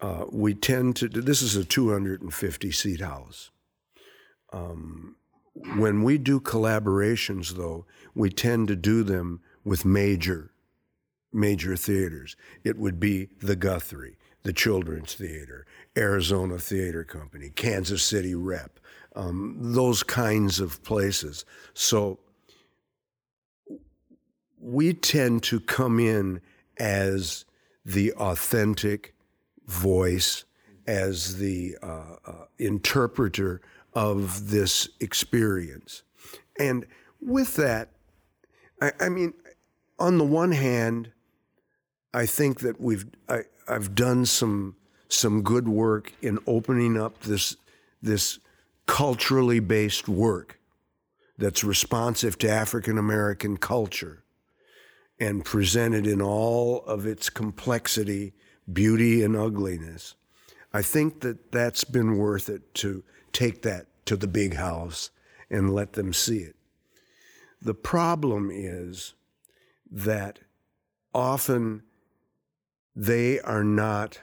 [0.00, 1.08] uh, we tend to.
[1.08, 3.50] do- This is a 250 seat house.
[4.52, 5.16] Um,
[5.76, 10.50] when we do collaborations, though, we tend to do them with major
[11.32, 12.36] major theaters.
[12.64, 15.66] It would be the Guthrie, the Children's Theater,
[15.96, 18.80] Arizona Theater Company, Kansas City Rep,
[19.14, 21.44] um, those kinds of places.
[21.74, 22.18] So
[24.60, 26.40] we tend to come in
[26.78, 27.44] as
[27.84, 29.14] the authentic
[29.66, 30.44] voice,
[30.86, 33.60] as the uh, uh, interpreter
[33.94, 36.02] of this experience.
[36.58, 36.86] And
[37.20, 37.90] with that,
[38.80, 39.34] I, I mean,
[39.98, 41.12] on the one hand,
[42.12, 44.76] I think that we've I, I've done some
[45.08, 47.56] some good work in opening up this
[48.02, 48.38] this
[48.86, 50.58] culturally based work
[51.38, 54.22] that's responsive to African American culture
[55.18, 58.32] and presented in all of its complexity,
[58.72, 60.14] beauty, and ugliness.
[60.72, 65.10] I think that that's been worth it to take that to the big house
[65.50, 66.56] and let them see it.
[67.62, 69.14] The problem is
[69.90, 70.38] that
[71.14, 71.82] often
[72.94, 74.20] they are not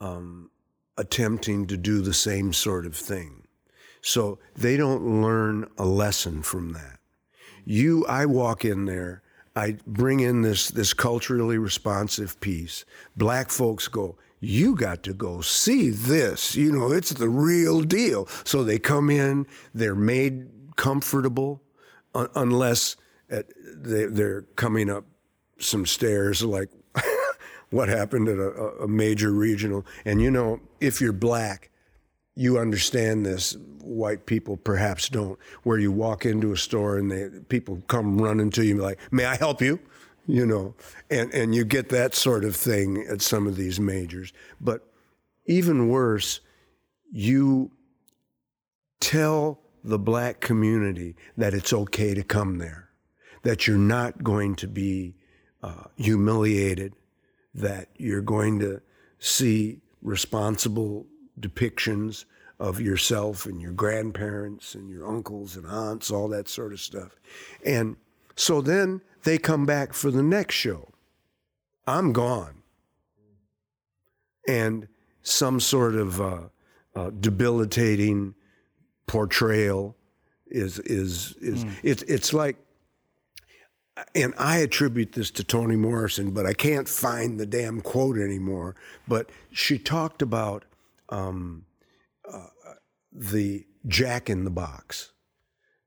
[0.00, 0.50] um,
[0.96, 3.46] attempting to do the same sort of thing.
[4.00, 6.98] So they don't learn a lesson from that.
[7.64, 9.22] You, I walk in there,
[9.56, 12.84] I bring in this, this culturally responsive piece.
[13.16, 16.54] Black folks go, you got to go see this.
[16.54, 18.26] You know, it's the real deal.
[18.44, 21.62] So they come in, they're made comfortable,
[22.14, 22.96] un- unless
[23.30, 25.04] at, they, they're coming up
[25.58, 26.68] some stairs like
[27.70, 29.84] what happened at a, a major regional.
[30.04, 31.70] And you know, if you're black,
[32.36, 33.56] you understand this.
[33.80, 35.38] White people perhaps don't.
[35.62, 39.26] Where you walk into a store and they, people come running to you like, "May
[39.26, 39.78] I help you?"
[40.26, 40.74] You know,
[41.10, 44.32] and and you get that sort of thing at some of these majors.
[44.60, 44.86] But
[45.46, 46.40] even worse,
[47.12, 47.70] you
[49.00, 52.88] tell the black community that it's okay to come there,
[53.42, 55.14] that you're not going to be
[55.62, 56.94] uh, humiliated,
[57.54, 58.80] that you're going to
[59.18, 61.06] see responsible
[61.40, 62.24] depictions
[62.60, 67.16] of yourself and your grandparents and your uncles and aunts, all that sort of stuff.
[67.64, 67.96] And
[68.36, 70.88] so then they come back for the next show.
[71.86, 72.62] I'm gone.
[74.46, 74.88] And
[75.22, 76.40] some sort of uh,
[76.94, 78.34] uh, debilitating
[79.06, 79.96] portrayal
[80.46, 81.72] is is is mm.
[81.82, 82.56] it's it's like
[84.14, 88.74] and I attribute this to Toni Morrison, but I can't find the damn quote anymore.
[89.06, 90.64] But she talked about
[91.08, 91.64] um,
[92.30, 92.48] uh,
[93.12, 95.12] the jack in the box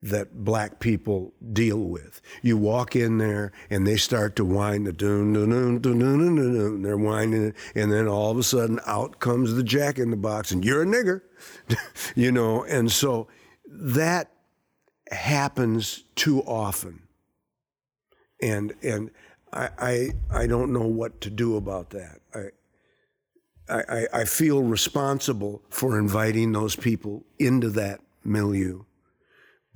[0.10, 2.22] that black people deal with.
[2.42, 6.36] You walk in there and they start to whine the doon doon doon doon doon
[6.36, 6.82] doon doon.
[6.82, 10.18] They're whining it, and then all of a sudden out comes the jack in the
[10.18, 11.22] box, and you're a nigger,
[12.16, 12.64] you know.
[12.64, 13.28] And so
[13.70, 14.32] that
[15.12, 17.04] happens too often,
[18.42, 19.12] and and
[19.52, 22.20] I I, I don't know what to do about that.
[22.34, 22.50] I,
[23.70, 28.84] I, I feel responsible for inviting those people into that milieu,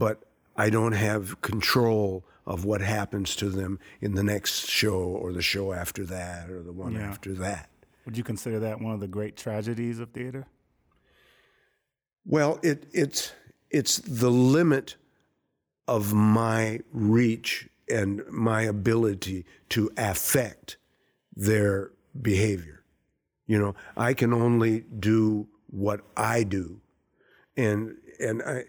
[0.01, 0.23] but
[0.57, 5.43] I don't have control of what happens to them in the next show or the
[5.43, 7.01] show after that or the one yeah.
[7.01, 7.69] after that.
[8.05, 10.47] Would you consider that one of the great tragedies of theater?
[12.25, 13.31] Well, it, it's
[13.69, 14.95] it's the limit
[15.87, 20.77] of my reach and my ability to affect
[21.35, 22.83] their behavior.
[23.45, 26.81] You know, I can only do what I do.
[27.55, 28.63] And and I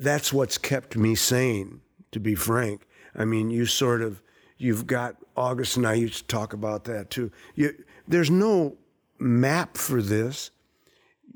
[0.00, 2.86] that's what's kept me sane, to be frank.
[3.14, 4.22] I mean, you sort of
[4.56, 7.30] you've got August and I used to talk about that too.
[7.54, 7.74] You,
[8.08, 8.76] there's no
[9.18, 10.50] map for this.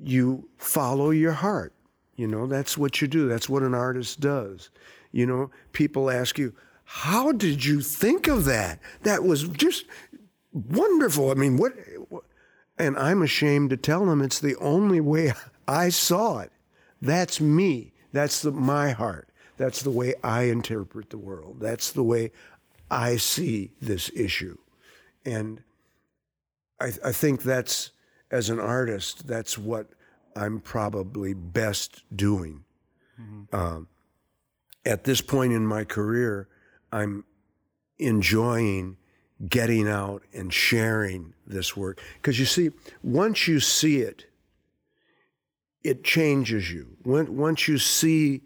[0.03, 1.75] You follow your heart.
[2.17, 3.29] You know, that's what you do.
[3.29, 4.71] That's what an artist does.
[5.13, 6.55] You know, people ask you,
[6.85, 8.81] how did you think of that?
[9.03, 9.85] That was just
[10.53, 11.31] wonderful.
[11.31, 11.75] I mean, what
[12.79, 15.33] and I'm ashamed to tell them it's the only way
[15.69, 16.53] I saw it.
[17.01, 17.94] That's me.
[18.15, 19.29] That's the, my heart.
[19.57, 21.57] That's the way I interpret the world.
[21.59, 22.31] That's the way
[22.89, 24.57] I see this issue.
[25.25, 25.63] And
[26.81, 27.91] I, I think that's,
[28.31, 29.89] as an artist, that's what
[30.37, 32.65] I'm probably best doing.
[33.21, 33.55] Mm-hmm.
[33.55, 33.89] Um,
[34.87, 36.49] at this point in my career,
[36.93, 37.25] I'm
[37.99, 38.97] enjoying
[39.49, 42.01] getting out and sharing this work.
[42.15, 42.71] Because you see,
[43.03, 44.27] once you see it,
[45.85, 46.97] it changes you.
[47.03, 48.43] When, once you see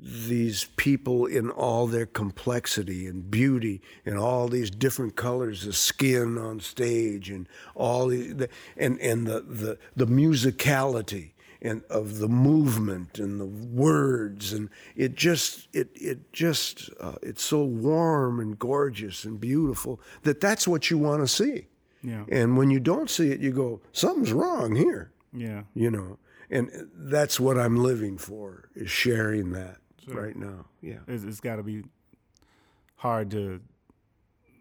[0.00, 6.38] these people in all their complexity and beauty and all these different colors of skin
[6.38, 13.18] on stage and all the, and, and the, the, the musicality and of the movement
[13.18, 19.24] and the words and it just it it just uh, it's so warm and gorgeous
[19.24, 21.66] and beautiful that that's what you want to see.
[22.00, 22.24] Yeah.
[22.30, 25.10] And when you don't see it you go something's wrong here.
[25.32, 25.62] Yeah.
[25.74, 26.18] You know
[26.50, 30.22] and that's what i'm living for is sharing that sure.
[30.22, 31.82] right now yeah it's, it's got to be
[32.96, 33.60] hard to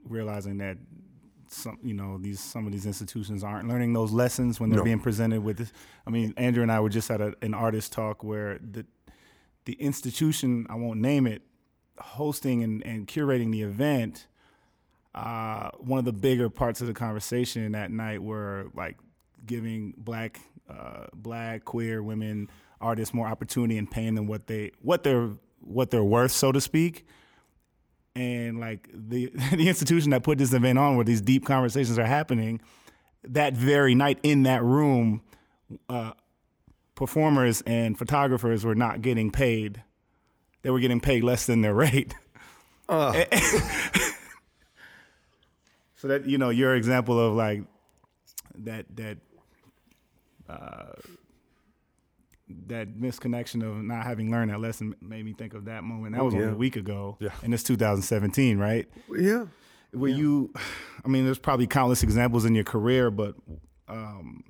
[0.05, 0.77] realizing that
[1.49, 4.83] some you know these some of these institutions aren't learning those lessons when they're no.
[4.83, 5.71] being presented with this.
[6.05, 8.85] I mean, Andrew and I were just at a, an artist talk where the
[9.65, 11.41] the institution I won't name it
[11.99, 14.27] hosting and, and curating the event.
[15.15, 18.97] Uh, one of the bigger parts of the conversation that night were like
[19.45, 22.49] giving black uh, black queer women
[22.79, 26.61] artists more opportunity and paying them what they what they're what they're worth, so to
[26.61, 27.05] speak
[28.15, 32.05] and like the the institution that put this event on where these deep conversations are
[32.05, 32.59] happening
[33.23, 35.21] that very night in that room,
[35.89, 36.11] uh,
[36.95, 39.83] performers and photographers were not getting paid.
[40.61, 42.13] They were getting paid less than their rate.
[42.89, 43.11] so
[46.07, 47.63] that you know your example of like
[48.55, 49.17] that that
[50.49, 50.93] uh,
[52.67, 56.15] that misconnection of not having learned that lesson made me think of that moment.
[56.15, 57.17] That was only a week ago.
[57.19, 57.29] Yeah.
[57.43, 58.87] And it's 2017, right?
[59.15, 59.45] Yeah.
[59.93, 60.53] Were you?
[61.05, 63.35] I mean, there's probably countless examples in your career, but
[63.87, 64.43] um,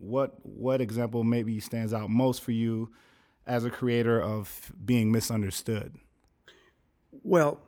[0.00, 2.90] what what example maybe stands out most for you
[3.46, 5.94] as a creator of being misunderstood?
[7.22, 7.60] Well,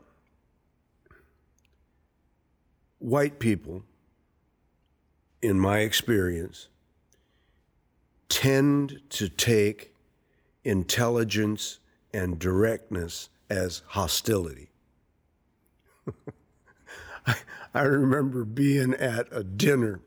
[2.99, 3.85] white people,
[5.41, 6.69] in my experience,
[8.29, 9.95] tend to take
[10.65, 11.79] intelligence
[12.13, 14.69] and directness as hostility.
[17.27, 17.37] I,
[17.75, 20.01] I remember being at a dinner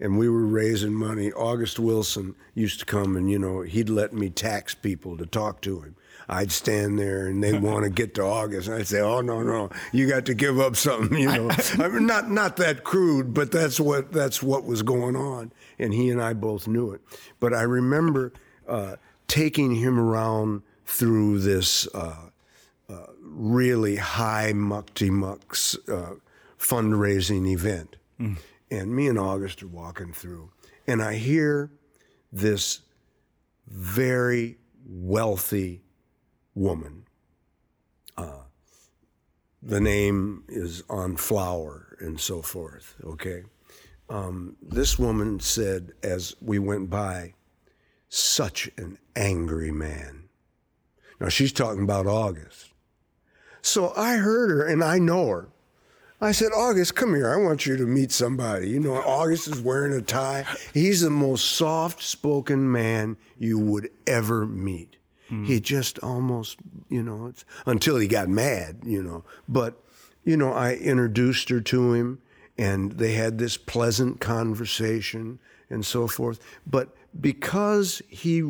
[0.00, 1.32] and we were raising money.
[1.32, 5.60] August Wilson used to come and, you know, he'd let me tax people to talk
[5.62, 5.94] to him.
[6.32, 8.68] I'd stand there and they'd want to get to August.
[8.68, 11.50] And I'd say, oh, no, no, you got to give up something, you know.
[11.78, 15.52] I mean, not, not that crude, but that's what, that's what was going on.
[15.78, 17.02] And he and I both knew it.
[17.38, 18.32] But I remember
[18.66, 18.96] uh,
[19.28, 22.30] taking him around through this uh,
[22.88, 26.14] uh, really high muckty mucks uh,
[26.58, 27.96] fundraising event.
[28.70, 30.50] And me and August are walking through,
[30.86, 31.72] and I hear
[32.32, 32.80] this
[33.66, 35.81] very wealthy
[36.54, 37.04] woman.
[38.16, 38.42] Uh,
[39.62, 43.44] the name is on flower and so forth, okay?
[44.08, 47.34] Um, this woman said as we went by,
[48.08, 50.24] such an angry man.
[51.18, 52.72] Now she's talking about August.
[53.62, 55.48] So I heard her and I know her.
[56.20, 57.32] I said, August, come here.
[57.32, 58.68] I want you to meet somebody.
[58.70, 60.44] You know, August is wearing a tie.
[60.72, 64.98] He's the most soft spoken man you would ever meet.
[65.32, 65.46] Mm.
[65.46, 66.58] He just almost,
[66.88, 67.32] you know,
[67.64, 69.24] until he got mad, you know.
[69.48, 69.82] But,
[70.24, 72.20] you know, I introduced her to him
[72.58, 75.38] and they had this pleasant conversation
[75.70, 76.38] and so forth.
[76.66, 78.42] But because he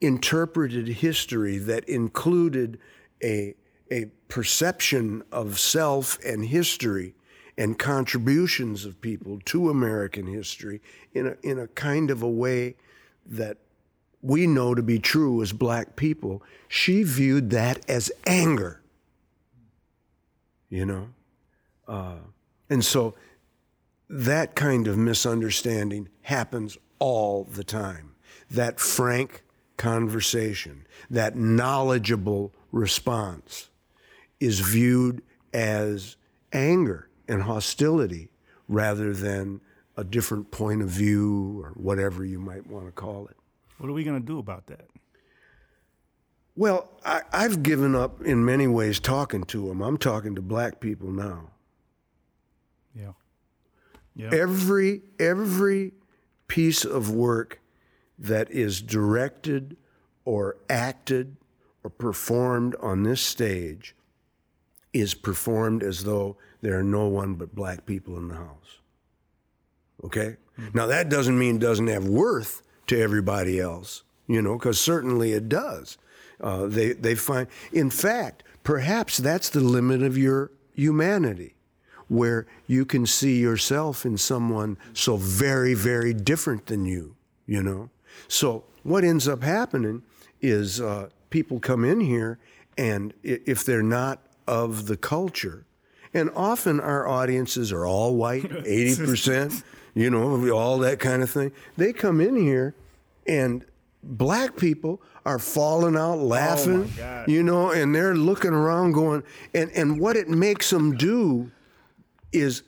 [0.00, 2.78] interpreted history that included
[3.22, 3.54] a,
[3.90, 7.14] a perception of self and history
[7.56, 10.80] and contributions of people to American history
[11.12, 12.76] in a, in a kind of a way
[13.26, 13.58] that
[14.24, 18.80] we know to be true as black people, she viewed that as anger.
[20.70, 21.08] You know?
[21.86, 22.16] Uh,
[22.70, 23.14] and so
[24.08, 28.14] that kind of misunderstanding happens all the time.
[28.50, 29.42] That frank
[29.76, 33.68] conversation, that knowledgeable response
[34.40, 35.22] is viewed
[35.52, 36.16] as
[36.50, 38.30] anger and hostility
[38.68, 39.60] rather than
[39.98, 43.36] a different point of view or whatever you might want to call it.
[43.78, 44.88] What are we gonna do about that?
[46.56, 49.82] Well, I, I've given up in many ways talking to them.
[49.82, 51.50] I'm talking to black people now.
[52.94, 53.12] Yeah.
[54.14, 54.30] Yeah.
[54.32, 55.92] Every every
[56.46, 57.60] piece of work
[58.18, 59.76] that is directed
[60.24, 61.36] or acted
[61.82, 63.96] or performed on this stage
[64.92, 68.78] is performed as though there are no one but black people in the house.
[70.04, 70.36] Okay?
[70.58, 70.78] Mm-hmm.
[70.78, 75.32] Now that doesn't mean it doesn't have worth to everybody else, you know, because certainly
[75.32, 75.98] it does.
[76.40, 81.54] Uh, they they find, in fact, perhaps that's the limit of your humanity,
[82.08, 87.14] where you can see yourself in someone so very very different than you,
[87.46, 87.90] you know.
[88.28, 90.02] So what ends up happening
[90.40, 92.38] is uh, people come in here,
[92.76, 95.64] and if they're not of the culture,
[96.12, 99.62] and often our audiences are all white, eighty percent,
[99.94, 101.52] you know, all that kind of thing.
[101.76, 102.74] They come in here,
[103.26, 103.64] and
[104.02, 107.28] black people are falling out oh, laughing, God.
[107.28, 109.22] you know, and they're looking around going,
[109.54, 111.50] and and what it makes them do
[112.32, 112.62] is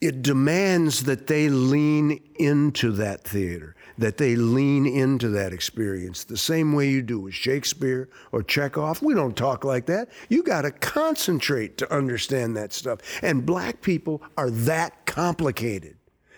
[0.00, 6.36] it demands that they lean into that theater, that they lean into that experience the
[6.36, 9.02] same way you do with Shakespeare or Chekhov.
[9.02, 10.10] We don't talk like that.
[10.28, 13.00] You got to concentrate to understand that stuff.
[13.22, 15.95] And black people are that complicated.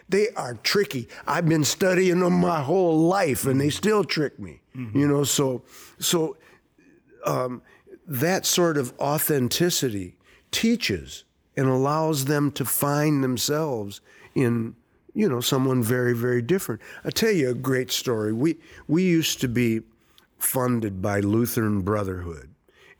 [0.08, 1.08] They are tricky.
[1.26, 4.60] I've been studying them my whole life and they still trick me.
[4.94, 5.62] You know, so
[5.98, 6.36] so
[7.24, 7.62] um,
[8.06, 10.14] that sort of authenticity
[10.50, 11.24] teaches
[11.56, 14.00] and allows them to find themselves
[14.34, 14.76] in
[15.14, 18.56] you know someone very very different i'll tell you a great story we
[18.86, 19.80] we used to be
[20.38, 22.48] funded by lutheran brotherhood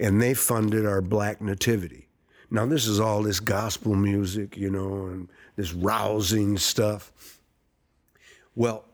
[0.01, 2.09] and they funded our black nativity
[2.51, 5.29] Now, this is all this gospel music, you know, and
[5.59, 7.13] this rousing stuff.
[8.55, 8.85] Well,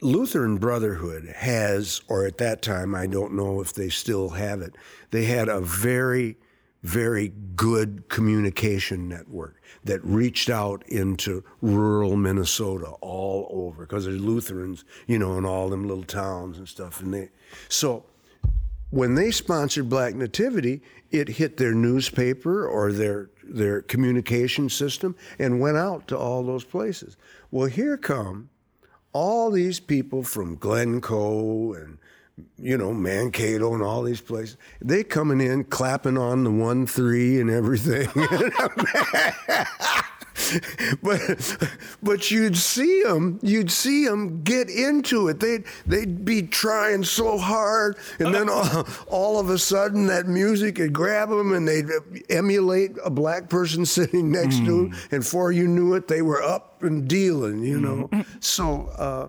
[0.00, 4.76] Lutheran Brotherhood has, or at that time, I don't know if they still have it,
[5.10, 6.36] they had a very,
[6.84, 14.84] very good communication network that reached out into rural Minnesota all over because there's Lutherans,
[15.08, 17.00] you know, in all them little towns and stuff.
[17.00, 17.30] And they,
[17.68, 18.04] so
[18.90, 20.80] when they sponsored Black Nativity,
[21.10, 26.64] it hit their newspaper or their their communication system and went out to all those
[26.64, 27.16] places.
[27.50, 28.50] Well, here come
[29.12, 31.98] all these people from Glencoe and
[32.56, 34.56] you know Mankato and all these places.
[34.80, 38.08] They coming in clapping on the one three and everything.
[41.02, 41.68] but
[42.02, 45.40] but you'd see them, you'd see them get into it.
[45.40, 50.78] They'd they'd be trying so hard, and then all, all of a sudden that music
[50.78, 51.88] would grab them, and they'd
[52.30, 54.66] emulate a black person sitting next mm.
[54.66, 57.62] to them, and before you knew it, they were up and dealing.
[57.62, 58.26] You know, mm.
[58.40, 58.88] so.
[58.98, 59.28] Uh,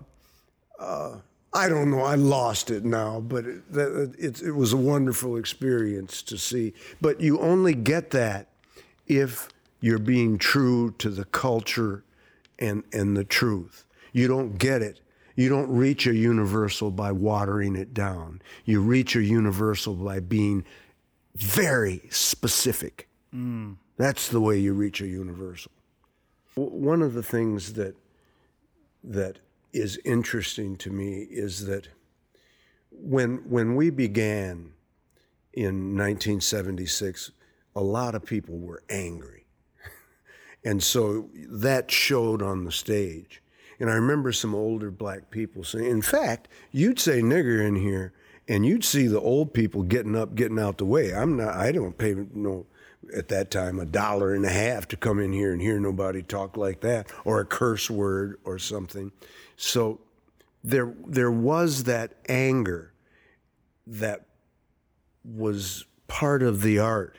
[0.78, 1.18] uh,
[1.52, 2.02] I don't know.
[2.02, 6.74] I lost it now, but it, it, it was a wonderful experience to see.
[7.00, 8.46] But you only get that
[9.08, 9.48] if
[9.80, 12.04] you're being true to the culture
[12.58, 13.84] and, and the truth.
[14.12, 15.00] You don't get it.
[15.36, 18.42] You don't reach a universal by watering it down.
[18.64, 20.64] You reach a universal by being
[21.34, 23.08] very specific.
[23.34, 23.76] Mm.
[23.96, 25.72] That's the way you reach a universal.
[26.56, 27.94] One of the things that
[29.02, 29.38] that
[29.72, 31.88] is interesting to me is that
[32.90, 34.72] when when we began
[35.54, 37.30] in 1976,
[37.74, 39.39] a lot of people were angry
[40.64, 43.42] and so that showed on the stage.
[43.78, 48.12] And I remember some older black people saying, in fact, you'd say nigger in here
[48.46, 51.14] and you'd see the old people getting up, getting out the way.
[51.14, 52.66] I'm not, I don't pay no,
[53.16, 56.22] at that time, a dollar and a half to come in here and hear nobody
[56.22, 59.12] talk like that or a curse word or something.
[59.56, 60.00] So
[60.62, 62.92] there, there was that anger
[63.86, 64.26] that
[65.24, 67.16] was part of the art.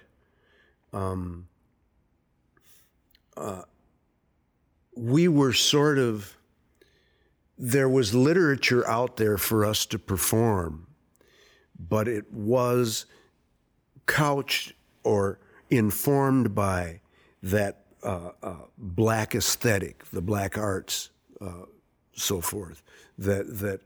[0.94, 1.48] Um,
[4.96, 6.36] we were sort of,
[7.58, 10.88] there was literature out there for us to perform,
[11.80, 13.06] but it was
[14.06, 14.74] couched
[15.04, 17.00] or informed by
[17.44, 21.66] that uh, uh, black aesthetic, the black arts, uh,
[22.14, 22.84] so forth,
[23.18, 23.82] that that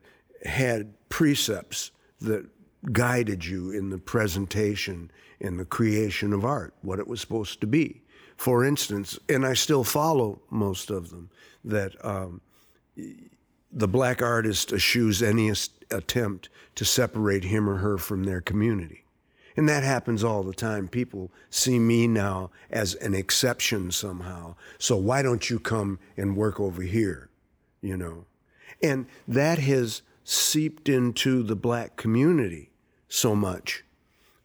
[0.45, 1.91] had precepts
[2.21, 2.45] that
[2.91, 7.67] guided you in the presentation in the creation of art, what it was supposed to
[7.67, 8.01] be
[8.35, 11.29] for instance, and I still follow most of them,
[11.63, 12.41] that um,
[13.71, 15.51] the black artist eschews any
[15.91, 19.05] attempt to separate him or her from their community.
[19.57, 20.87] And that happens all the time.
[20.89, 24.55] People see me now as an exception somehow.
[24.77, 27.29] So why don't you come and work over here?
[27.81, 28.25] You know?
[28.83, 32.71] And that has seeped into the black community
[33.07, 33.83] so much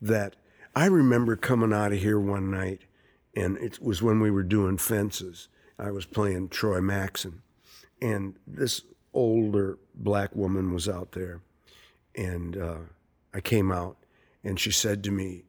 [0.01, 0.36] that
[0.76, 2.82] I remember coming out of here one night
[3.35, 5.49] and it was when we were doing fences.
[5.78, 7.43] I was playing Troy Maxson,
[8.03, 11.41] and this older black woman was out there,
[12.14, 12.78] and uh,
[13.33, 13.97] I came out,
[14.45, 15.45] and she said to me,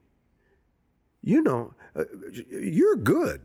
[1.22, 2.06] "You know, uh,
[2.50, 3.42] you're good."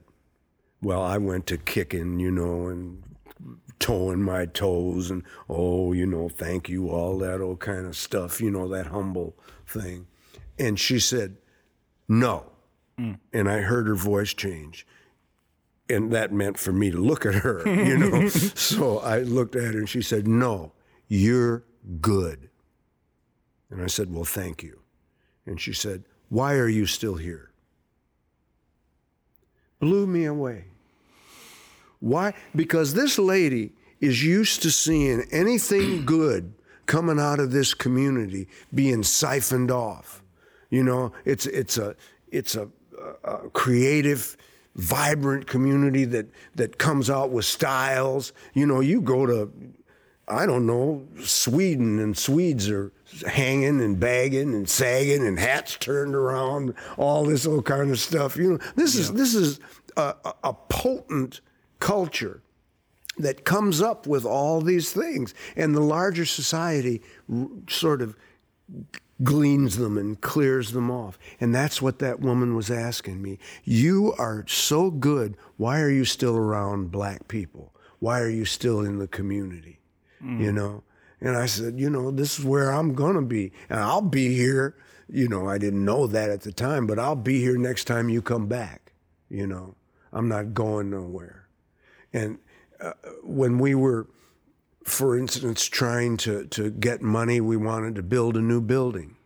[0.83, 3.03] Well, I went to kicking, you know, and
[3.79, 8.41] toeing my toes, and oh, you know, thank you, all that old kind of stuff,
[8.41, 10.07] you know, that humble thing.
[10.59, 11.39] And she said,
[12.09, 12.53] "No."
[12.99, 13.19] Mm.
[13.33, 14.87] And I heard her voice change.
[15.89, 18.29] And that meant for me to look at her, you know.
[18.29, 20.73] so I looked at her and she said, No,
[21.07, 21.65] you're
[22.01, 22.49] good.
[23.71, 24.81] And I said, Well, thank you.
[25.45, 27.51] And she said, Why are you still here?
[29.79, 30.65] Blew me away.
[32.01, 32.35] Why?
[32.55, 36.53] Because this lady is used to seeing anything good
[36.87, 40.23] coming out of this community being siphoned off.
[40.71, 41.95] You know, it's it's a
[42.29, 42.69] it's a
[43.25, 44.37] a creative,
[44.75, 48.33] vibrant community that that comes out with styles.
[48.55, 49.51] You know, you go to
[50.29, 52.93] I don't know, Sweden and Swedes are
[53.27, 58.37] hanging and bagging and sagging and hats turned around, all this old kind of stuff.
[58.37, 59.03] You know, this yeah.
[59.03, 59.61] is this is
[59.97, 61.41] a, a, potent
[61.79, 62.43] culture
[63.19, 67.03] that comes up with all these things, and the larger society
[67.69, 68.17] sort of
[69.23, 71.19] gleans them and clears them off.
[71.41, 73.39] And that's what that woman was asking me.
[73.65, 75.37] You are so good.
[75.57, 77.73] Why are you still around black people?
[77.99, 79.81] Why are you still in the community?
[80.23, 80.41] Mm.
[80.41, 80.83] You know?
[81.21, 83.53] And I said, you know, this is where I'm going to be.
[83.71, 84.77] And I'll be here.
[85.09, 88.09] You know, I didn't know that at the time, but I'll be here next time
[88.09, 88.93] you come back.
[89.31, 89.77] You know,
[90.13, 91.49] I'm not going nowhere.
[92.13, 92.39] And
[92.81, 92.93] uh,
[93.23, 94.09] when we were,
[94.87, 99.17] for instance, trying to, to get money, we wanted to build a new building,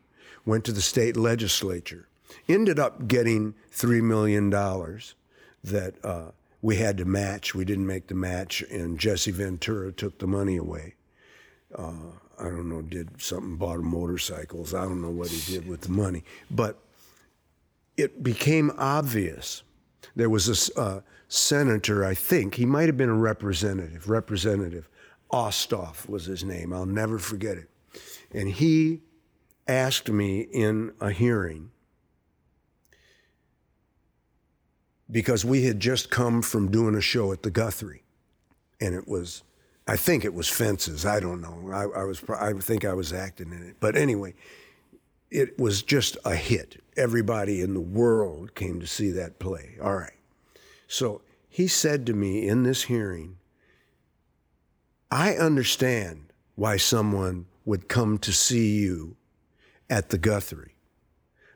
[0.46, 2.08] went to the state legislature,
[2.48, 6.30] ended up getting $3 million that uh,
[6.62, 7.54] we had to match.
[7.54, 10.94] We didn't make the match, and Jesse Ventura took the money away.
[11.76, 11.92] Uh,
[12.38, 14.72] I don't know, did something, bought motorcycles.
[14.72, 16.24] I don't know what he did with the money.
[16.50, 16.78] But
[17.98, 19.62] it became obvious.
[20.16, 24.88] There was a uh, senator, I think, he might have been a representative, Representative
[25.32, 26.72] Ossoff was his name.
[26.72, 27.68] I'll never forget it.
[28.32, 29.02] And he
[29.66, 31.70] asked me in a hearing,
[35.10, 38.04] because we had just come from doing a show at the Guthrie,
[38.80, 39.42] and it was,
[39.88, 41.04] I think it was Fences.
[41.04, 41.70] I don't know.
[41.72, 43.76] I, I was, I think I was acting in it.
[43.80, 44.34] But anyway,
[45.30, 46.80] it was just a hit.
[46.96, 49.76] Everybody in the world came to see that play.
[49.82, 50.12] All right.
[50.86, 53.36] So he said to me in this hearing,
[55.10, 59.16] I understand why someone would come to see you
[59.88, 60.76] at the Guthrie.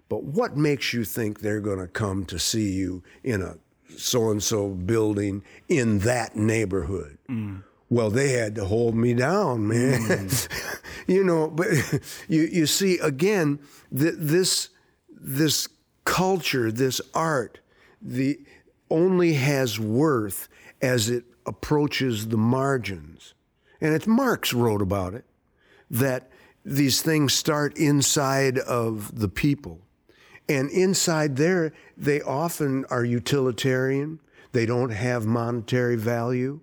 [0.09, 3.57] But what makes you think they're going to come to see you in a
[3.97, 7.19] so and so building in that neighborhood?
[7.29, 7.63] Mm.
[7.91, 10.01] Well, they had to hold me down, man.
[10.01, 10.81] Mm.
[11.07, 11.69] you know, but
[12.29, 13.61] you you see again
[13.97, 14.71] th- this
[15.09, 15.69] this
[16.05, 17.61] culture, this art,
[18.01, 18.39] the
[18.91, 20.49] only has worth
[20.83, 23.34] as it approaches the margins.
[23.81, 25.25] And it's Marx wrote about it
[25.91, 26.31] that
[26.65, 29.81] these things start inside of the people.
[30.49, 34.21] And inside there, they often are utilitarian.
[34.53, 36.61] They don't have monetary value.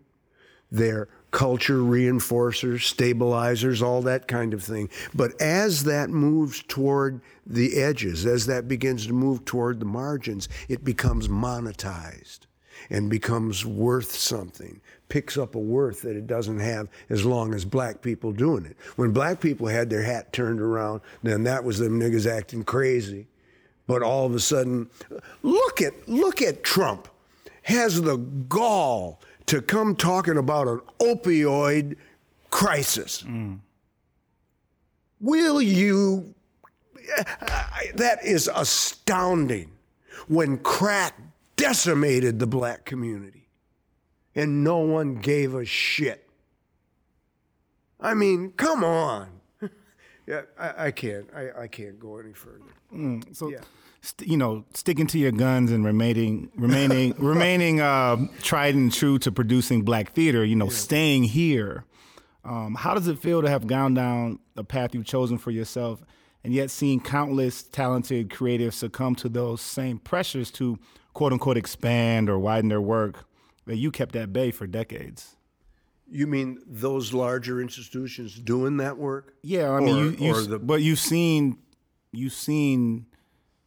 [0.71, 4.89] They're culture reinforcers, stabilizers, all that kind of thing.
[5.13, 10.49] But as that moves toward the edges, as that begins to move toward the margins,
[10.67, 12.41] it becomes monetized
[12.89, 14.81] and becomes worth something,
[15.11, 18.77] picks up a worth that it doesn't have as long as black people doing it.
[18.95, 23.27] When black people had their hat turned around, then that was them niggas acting crazy.
[23.87, 24.89] But all of a sudden,
[25.43, 27.09] look at look at Trump
[27.63, 31.97] has the gall to come talking about an opioid
[32.49, 33.23] crisis.
[33.23, 33.59] Mm.
[35.19, 36.33] Will you?
[37.95, 39.71] That is astounding.
[40.29, 41.19] When crack
[41.57, 43.40] decimated the black community
[44.35, 46.29] and no one gave a shit.
[47.99, 49.29] I mean, come on.
[50.27, 51.27] yeah, I, I, can't.
[51.35, 52.61] I, I can't go any further.
[52.93, 53.49] Mm, so.
[53.49, 53.61] Yeah
[54.01, 59.19] st- you know, sticking to your guns and remaining, remaining, remaining uh, tried and true
[59.19, 60.43] to producing black theater.
[60.43, 60.71] You know, yeah.
[60.71, 61.85] staying here.
[62.43, 66.03] Um, how does it feel to have gone down the path you've chosen for yourself,
[66.43, 70.79] and yet seeing countless talented creatives succumb to those same pressures to
[71.13, 73.25] quote unquote expand or widen their work
[73.65, 75.35] that you kept at bay for decades?
[76.09, 79.35] You mean those larger institutions doing that work?
[79.43, 80.59] Yeah, I mean, or, you, you the...
[80.59, 81.57] but you've seen
[82.11, 83.05] you've seen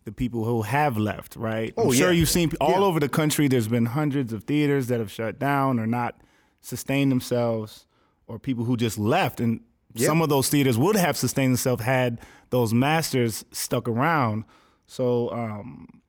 [0.05, 1.73] the people who have left, right?
[1.77, 2.19] Oh, I'm sure yeah.
[2.19, 2.87] you've seen all yeah.
[2.87, 3.49] over the country.
[3.49, 6.21] There's been hundreds of theaters that have shut down or not
[6.61, 7.87] sustained themselves,
[8.27, 9.41] or people who just left.
[9.41, 9.61] And
[9.95, 10.07] yep.
[10.07, 12.21] some of those theaters would have sustained themselves had
[12.51, 14.45] those masters stuck around.
[14.87, 16.03] So, um,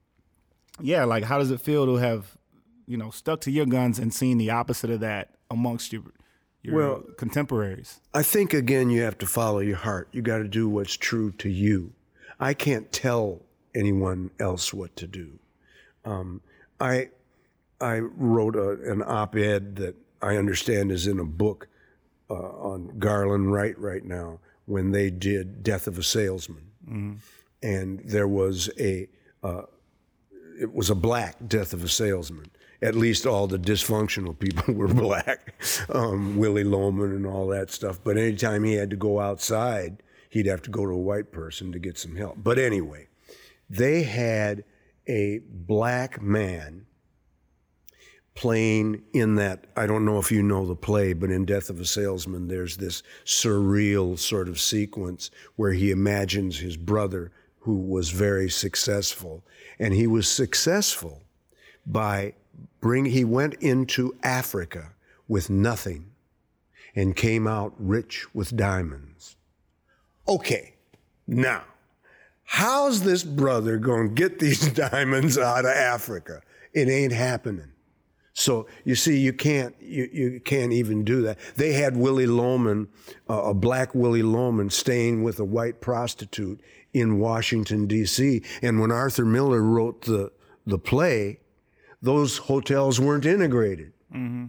[0.80, 2.36] yeah, like how does it feel to have,
[2.86, 6.02] you know, stuck to your guns and seen the opposite of that amongst your
[6.62, 8.00] your well, contemporaries?
[8.14, 10.08] I think again, you have to follow your heart.
[10.12, 11.92] You got to do what's true to you.
[12.38, 13.42] I can't tell
[13.74, 15.38] anyone else what to do.
[16.04, 16.40] Um,
[16.80, 17.10] I
[17.80, 21.68] I wrote a, an op-ed that I understand is in a book
[22.30, 27.14] uh, on Garland Wright right now when they did Death of a Salesman, mm-hmm.
[27.62, 29.08] and there was a
[29.42, 29.62] uh,
[30.58, 32.50] it was a black Death of a Salesman.
[32.82, 35.54] At least all the dysfunctional people were black,
[35.88, 37.98] um, Willy Loman and all that stuff.
[38.02, 41.72] But anytime he had to go outside, he'd have to go to a white person
[41.72, 42.36] to get some help.
[42.38, 43.08] But anyway,
[43.70, 44.64] they had
[45.08, 46.86] a black man
[48.34, 51.80] playing in that I don't know if you know the play, but in Death of
[51.80, 58.10] a Salesman, there's this surreal sort of sequence where he imagines his brother who was
[58.10, 59.42] very successful.
[59.78, 61.22] And he was successful
[61.84, 62.34] by
[62.80, 64.92] bring he went into Africa
[65.28, 66.10] with nothing
[66.94, 69.36] and came out rich with diamonds.
[70.28, 70.74] Okay,
[71.26, 71.64] now
[72.46, 76.40] How's this brother going to get these diamonds out of Africa?
[76.72, 77.72] It ain't happening.
[78.32, 81.38] So you see, you can't you, you can't even do that.
[81.56, 82.88] They had Willy Loman,
[83.28, 86.60] uh, a black Willy Loman, staying with a white prostitute
[86.92, 88.42] in Washington D.C.
[88.62, 90.32] And when Arthur Miller wrote the
[90.66, 91.40] the play,
[92.06, 93.92] those hotels weren't integrated.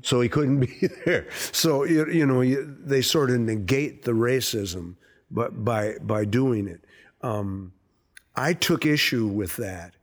[0.03, 1.27] So he couldn't be there.
[1.31, 4.95] So you, you know you, they sort of negate the racism,
[5.31, 6.85] but by by doing it,
[7.21, 7.73] um,
[8.35, 9.95] I took issue with that,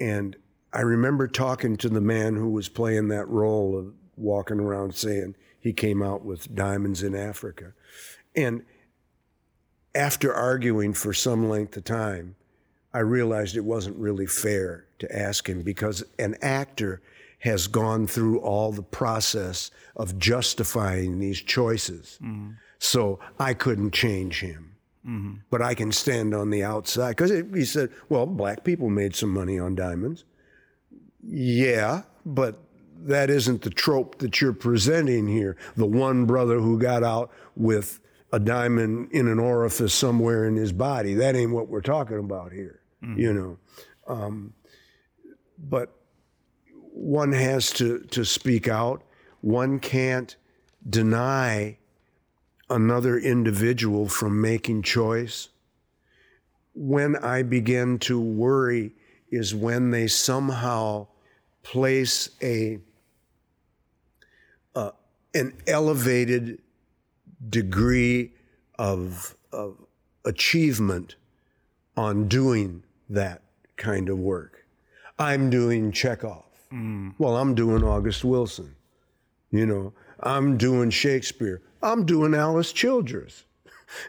[0.00, 0.36] and
[0.72, 5.34] I remember talking to the man who was playing that role of walking around saying
[5.58, 7.72] he came out with diamonds in Africa,
[8.36, 8.62] and
[9.94, 12.36] after arguing for some length of time,
[12.92, 17.00] I realized it wasn't really fair to ask him because an actor
[17.40, 22.18] has gone through all the process of justifying these choices.
[22.22, 22.52] Mm-hmm.
[22.78, 24.76] So I couldn't change him.
[25.06, 25.34] Mm-hmm.
[25.50, 29.28] But I can stand on the outside because he said, well, black people made some
[29.28, 30.24] money on diamonds.
[31.22, 32.58] Yeah, but
[33.00, 35.56] that isn't the trope that you're presenting here.
[35.76, 38.00] The one brother who got out with
[38.32, 41.14] a diamond in an orifice somewhere in his body.
[41.14, 43.20] That ain't what we're talking about here, mm-hmm.
[43.20, 43.58] you know.
[44.06, 44.53] Um,
[45.58, 45.94] but
[46.92, 49.02] one has to, to speak out.
[49.40, 50.34] One can't
[50.88, 51.78] deny
[52.70, 55.48] another individual from making choice.
[56.74, 58.92] When I begin to worry
[59.30, 61.08] is when they somehow
[61.62, 62.78] place a
[64.74, 64.90] uh,
[65.34, 66.60] an elevated
[67.48, 68.32] degree
[68.78, 69.76] of, of
[70.24, 71.16] achievement
[71.96, 73.42] on doing that
[73.76, 74.53] kind of work.
[75.18, 76.44] I'm doing Chekhov.
[77.18, 78.74] Well, I'm doing August Wilson.
[79.50, 81.62] You know, I'm doing Shakespeare.
[81.82, 83.44] I'm doing Alice Childress.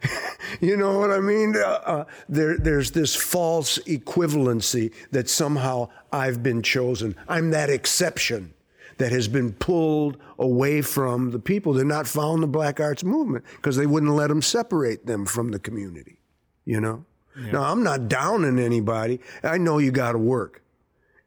[0.62, 1.56] you know what I mean?
[1.56, 7.16] Uh, uh, there, there's this false equivalency that somehow I've been chosen.
[7.28, 8.54] I'm that exception
[8.98, 11.74] that has been pulled away from the people.
[11.74, 15.52] They're not following the Black Arts Movement because they wouldn't let them separate them from
[15.52, 16.20] the community.
[16.64, 17.06] You know?
[17.52, 19.20] Now, I'm not downing anybody.
[19.44, 20.64] I know you got to work.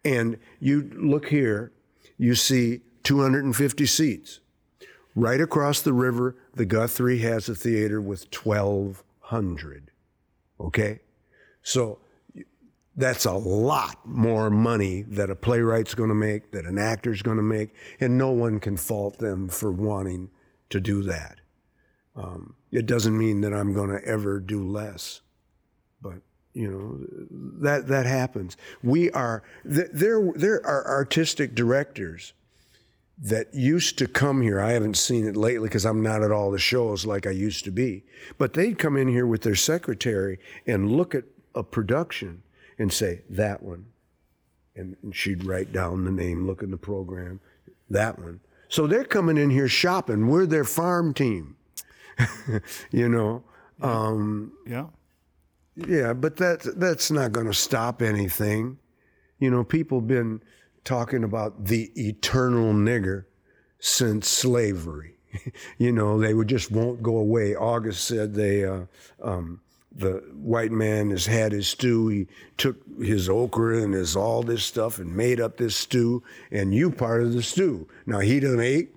[0.04, 1.72] And you look here,
[2.16, 4.40] you see 250 seats.
[5.14, 9.90] Right across the river, the Guthrie has a theater with 1,200.
[10.60, 11.00] Okay?
[11.62, 11.98] So
[12.98, 17.36] that's a lot more money that a playwright's going to make, that an actor's going
[17.36, 20.30] to make, and no one can fault them for wanting
[20.70, 21.38] to do that.
[22.16, 25.20] Um, it doesn't mean that I'm going to ever do less,
[26.02, 26.22] but
[26.54, 26.98] you know
[27.60, 28.56] that that happens.
[28.82, 30.32] We are th- there.
[30.34, 32.32] There are artistic directors
[33.20, 34.60] that used to come here.
[34.60, 37.64] I haven't seen it lately because I'm not at all the shows like I used
[37.64, 38.04] to be.
[38.38, 41.24] But they'd come in here with their secretary and look at
[41.54, 42.42] a production
[42.78, 43.86] and say, that one.
[44.76, 47.40] And, and she'd write down the name, look in the program,
[47.90, 48.40] that one.
[48.68, 50.28] So they're coming in here shopping.
[50.28, 51.56] We're their farm team.
[52.92, 53.42] you know?
[53.80, 54.86] Um, Yeah.
[55.86, 58.78] Yeah, but that, that's not going to stop anything.
[59.38, 60.42] You know, people been
[60.84, 63.24] talking about the eternal nigger
[63.78, 65.14] since slavery.
[65.78, 67.54] you know, they would just won't go away.
[67.54, 68.86] August said they, uh,
[69.22, 69.60] um,
[69.94, 72.08] the white man has had his stew.
[72.08, 72.26] He
[72.56, 76.90] took his okra and his all this stuff and made up this stew, and you
[76.90, 77.88] part of the stew.
[78.06, 78.94] Now he done ate,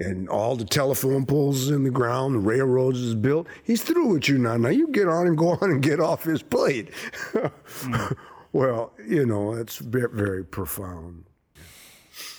[0.00, 3.46] and all the telephone poles in the ground, the railroads is built.
[3.62, 4.56] He's through with you now.
[4.56, 6.90] Now you get on and go on and get off his plate.
[8.52, 11.24] well, you know, that's very, very profound.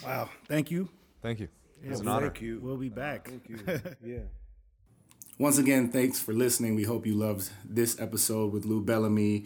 [0.03, 0.29] Wow.
[0.47, 0.89] Thank you.
[1.21, 1.49] Thank you.
[1.83, 2.27] It's an honor.
[2.27, 2.59] Thank you.
[2.61, 3.27] We'll be back.
[3.27, 3.59] Thank you.
[4.03, 4.19] Yeah.
[5.37, 6.75] Once again, thanks for listening.
[6.75, 9.45] We hope you loved this episode with Lou Bellamy.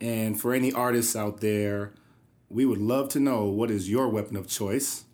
[0.00, 1.92] And for any artists out there,
[2.48, 5.04] we would love to know what is your weapon of choice.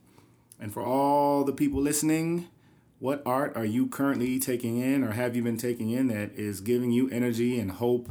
[0.62, 2.46] And for all the people listening,
[3.00, 6.60] what art are you currently taking in or have you been taking in that is
[6.60, 8.08] giving you energy and hope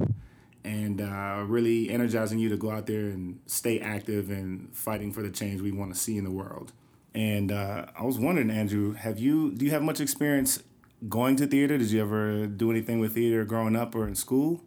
[0.62, 5.22] and uh, really energizing you to go out there and stay active and fighting for
[5.24, 6.74] the change we want to see in the world?
[7.16, 10.62] And uh, I was wondering, Andrew, have you do you have much experience
[11.08, 11.78] going to theater?
[11.78, 14.62] Did you ever do anything with theater growing up or in school?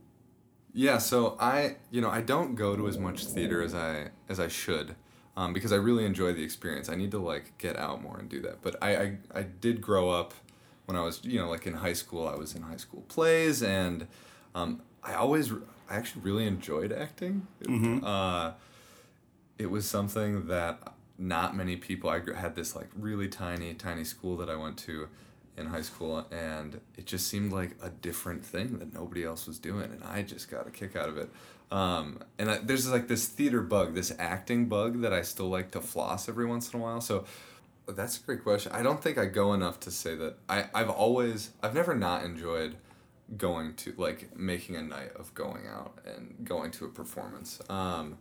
[0.72, 4.40] Yeah, so I, you know, I don't go to as much theater as I as
[4.40, 4.96] I should,
[5.36, 6.88] um, because I really enjoy the experience.
[6.88, 8.62] I need to like get out more and do that.
[8.62, 10.34] But I, I, I did grow up
[10.86, 12.28] when I was, you know, like in high school.
[12.28, 14.06] I was in high school plays, and
[14.54, 15.52] um, I always,
[15.90, 17.46] I actually really enjoyed acting.
[18.04, 18.52] Uh,
[19.58, 22.10] it was something that not many people.
[22.10, 25.08] I had this like really tiny, tiny school that I went to
[25.56, 29.58] in high school, and it just seemed like a different thing that nobody else was
[29.58, 31.30] doing, and I just got a kick out of it.
[31.70, 35.70] Um, and I, there's like this theater bug, this acting bug that I still like
[35.72, 37.00] to floss every once in a while.
[37.00, 37.24] So
[37.88, 38.72] that's a great question.
[38.72, 42.24] I don't think I go enough to say that I, I've always, I've never not
[42.24, 42.76] enjoyed
[43.36, 47.60] going to like making a night of going out and going to a performance.
[47.68, 48.18] Um,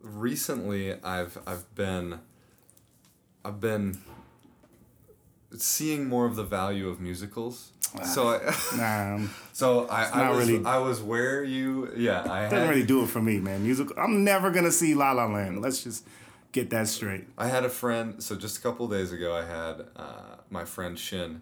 [0.00, 2.20] recently I've I've been
[3.44, 3.98] I've been
[5.56, 7.72] seeing more of the value of musicals.
[8.04, 12.48] So I, Nah, um, so I, I was really- I was where you yeah I
[12.48, 13.62] didn't really do it for me, man.
[13.64, 13.94] Musical.
[13.98, 15.60] I'm never gonna see La La Land.
[15.60, 16.06] Let's just
[16.52, 17.26] get that straight.
[17.36, 18.22] I had a friend.
[18.22, 21.40] So just a couple of days ago, I had uh, my friend Shin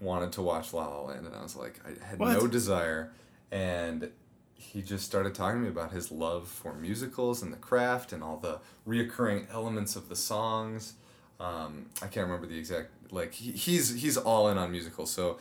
[0.00, 2.32] wanted to watch La La Land, and I was like, I had What?
[2.34, 3.10] no desire,
[3.50, 4.10] and
[4.54, 8.22] he just started talking to me about his love for musicals and the craft and
[8.22, 10.94] all the reoccurring elements of the songs.
[11.40, 15.38] Um, I can't remember the exact like he, he's he's all in on musicals, so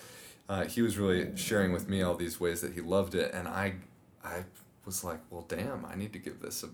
[0.49, 3.47] uh, he was really sharing with me all these ways that he loved it, and
[3.47, 3.75] I
[4.23, 4.43] I
[4.85, 6.69] was like, well, damn, I need to give this a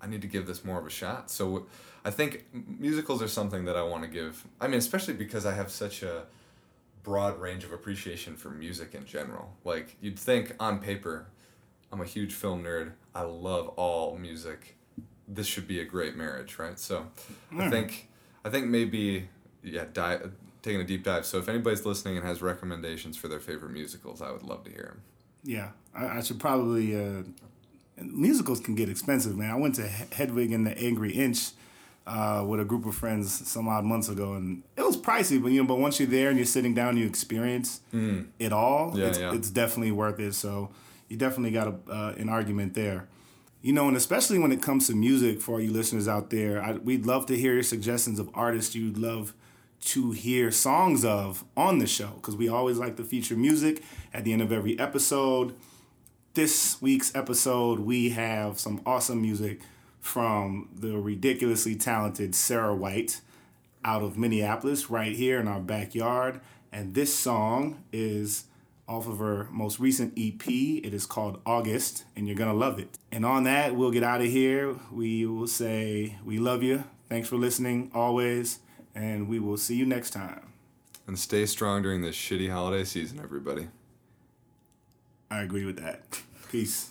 [0.00, 1.30] I need to give this more of a shot.
[1.30, 1.66] So
[2.04, 4.46] I think musicals are something that I want to give.
[4.60, 6.24] I mean, especially because I have such a
[7.02, 9.56] broad range of appreciation for music in general.
[9.64, 11.26] Like you'd think on paper,
[11.92, 12.92] I'm a huge film nerd.
[13.14, 14.76] I love all music.
[15.26, 16.78] This should be a great marriage, right?
[16.78, 17.06] So
[17.56, 18.08] I think
[18.44, 19.28] I think maybe
[19.62, 20.32] yeah, dive,
[20.62, 21.26] taking a deep dive.
[21.26, 24.70] So if anybody's listening and has recommendations for their favorite musicals, I would love to
[24.70, 25.02] hear them.
[25.44, 26.96] Yeah, I, I should probably.
[26.96, 27.22] Uh,
[28.00, 29.50] musicals can get expensive, man.
[29.50, 31.50] I went to Hedwig and the Angry Inch
[32.06, 35.40] uh, with a group of friends some odd months ago, and it was pricey.
[35.42, 37.80] But you know, but once you're there and you're sitting down, you experience
[38.38, 38.98] it all.
[38.98, 39.34] Yeah, it's, yeah.
[39.34, 40.34] it's definitely worth it.
[40.34, 40.70] So
[41.08, 43.08] you definitely got a, uh, an argument there.
[43.60, 46.62] You know, and especially when it comes to music, for all you listeners out there,
[46.62, 49.34] I, we'd love to hear your suggestions of artists you'd love
[49.84, 54.24] to hear songs of on the show because we always like to feature music at
[54.24, 55.54] the end of every episode.
[56.34, 59.60] This week's episode, we have some awesome music
[60.00, 63.20] from the ridiculously talented Sarah White
[63.84, 66.40] out of Minneapolis, right here in our backyard.
[66.72, 68.44] And this song is
[68.88, 70.48] off of her most recent EP.
[70.48, 72.98] It is called August, and you're to love it.
[73.12, 74.76] And on that, we'll get out of here.
[74.90, 76.84] We will say, We love you.
[77.08, 78.58] Thanks for listening always,
[78.98, 80.52] and we will see you next time.
[81.06, 83.68] And stay strong during this shitty holiday season, everybody.
[85.30, 86.02] I agree with that.
[86.50, 86.90] Peace.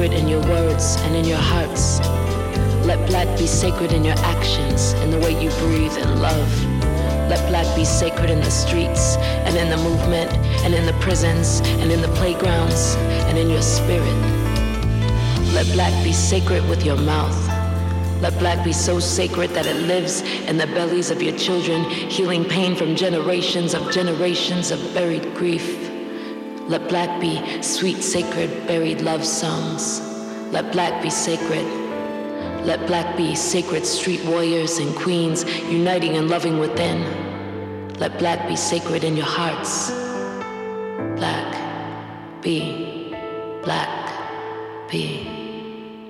[0.00, 2.00] Sacred in your words and in your hearts.
[2.86, 6.64] Let black be sacred in your actions, in the way you breathe and love.
[7.28, 10.32] Let black be sacred in the streets and in the movement
[10.64, 12.94] and in the prisons and in the playgrounds
[13.28, 14.16] and in your spirit.
[15.52, 17.38] Let black be sacred with your mouth.
[18.22, 22.46] Let black be so sacred that it lives in the bellies of your children, healing
[22.46, 25.89] pain from generations of generations of buried grief.
[26.70, 29.98] Let black be sweet, sacred, buried love songs.
[30.52, 31.66] Let black be sacred.
[32.64, 37.02] Let black be sacred street warriors and queens uniting and loving within.
[37.94, 39.90] Let black be sacred in your hearts.
[41.18, 43.16] Black, be,
[43.64, 45.26] black, be,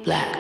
[0.05, 0.40] black,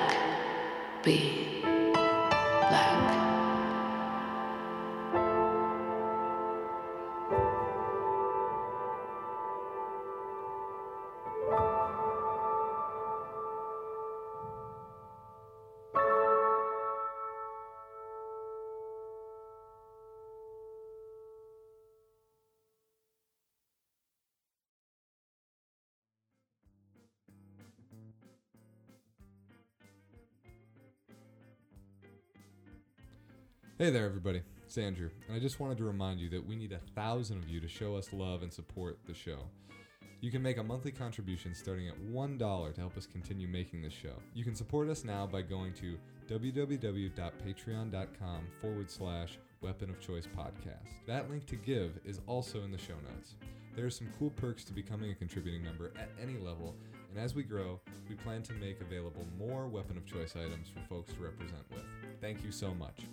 [33.81, 34.43] Hey there, everybody.
[34.67, 37.49] It's Andrew, and I just wanted to remind you that we need a thousand of
[37.49, 39.39] you to show us love and support the show.
[40.21, 43.95] You can make a monthly contribution starting at $1 to help us continue making this
[43.95, 44.13] show.
[44.35, 45.97] You can support us now by going to
[46.29, 50.91] www.patreon.com forward slash weapon of choice podcast.
[51.07, 53.37] That link to give is also in the show notes.
[53.75, 56.77] There are some cool perks to becoming a contributing member at any level,
[57.11, 60.81] and as we grow, we plan to make available more weapon of choice items for
[60.87, 61.87] folks to represent with.
[62.21, 63.07] Thank you so much.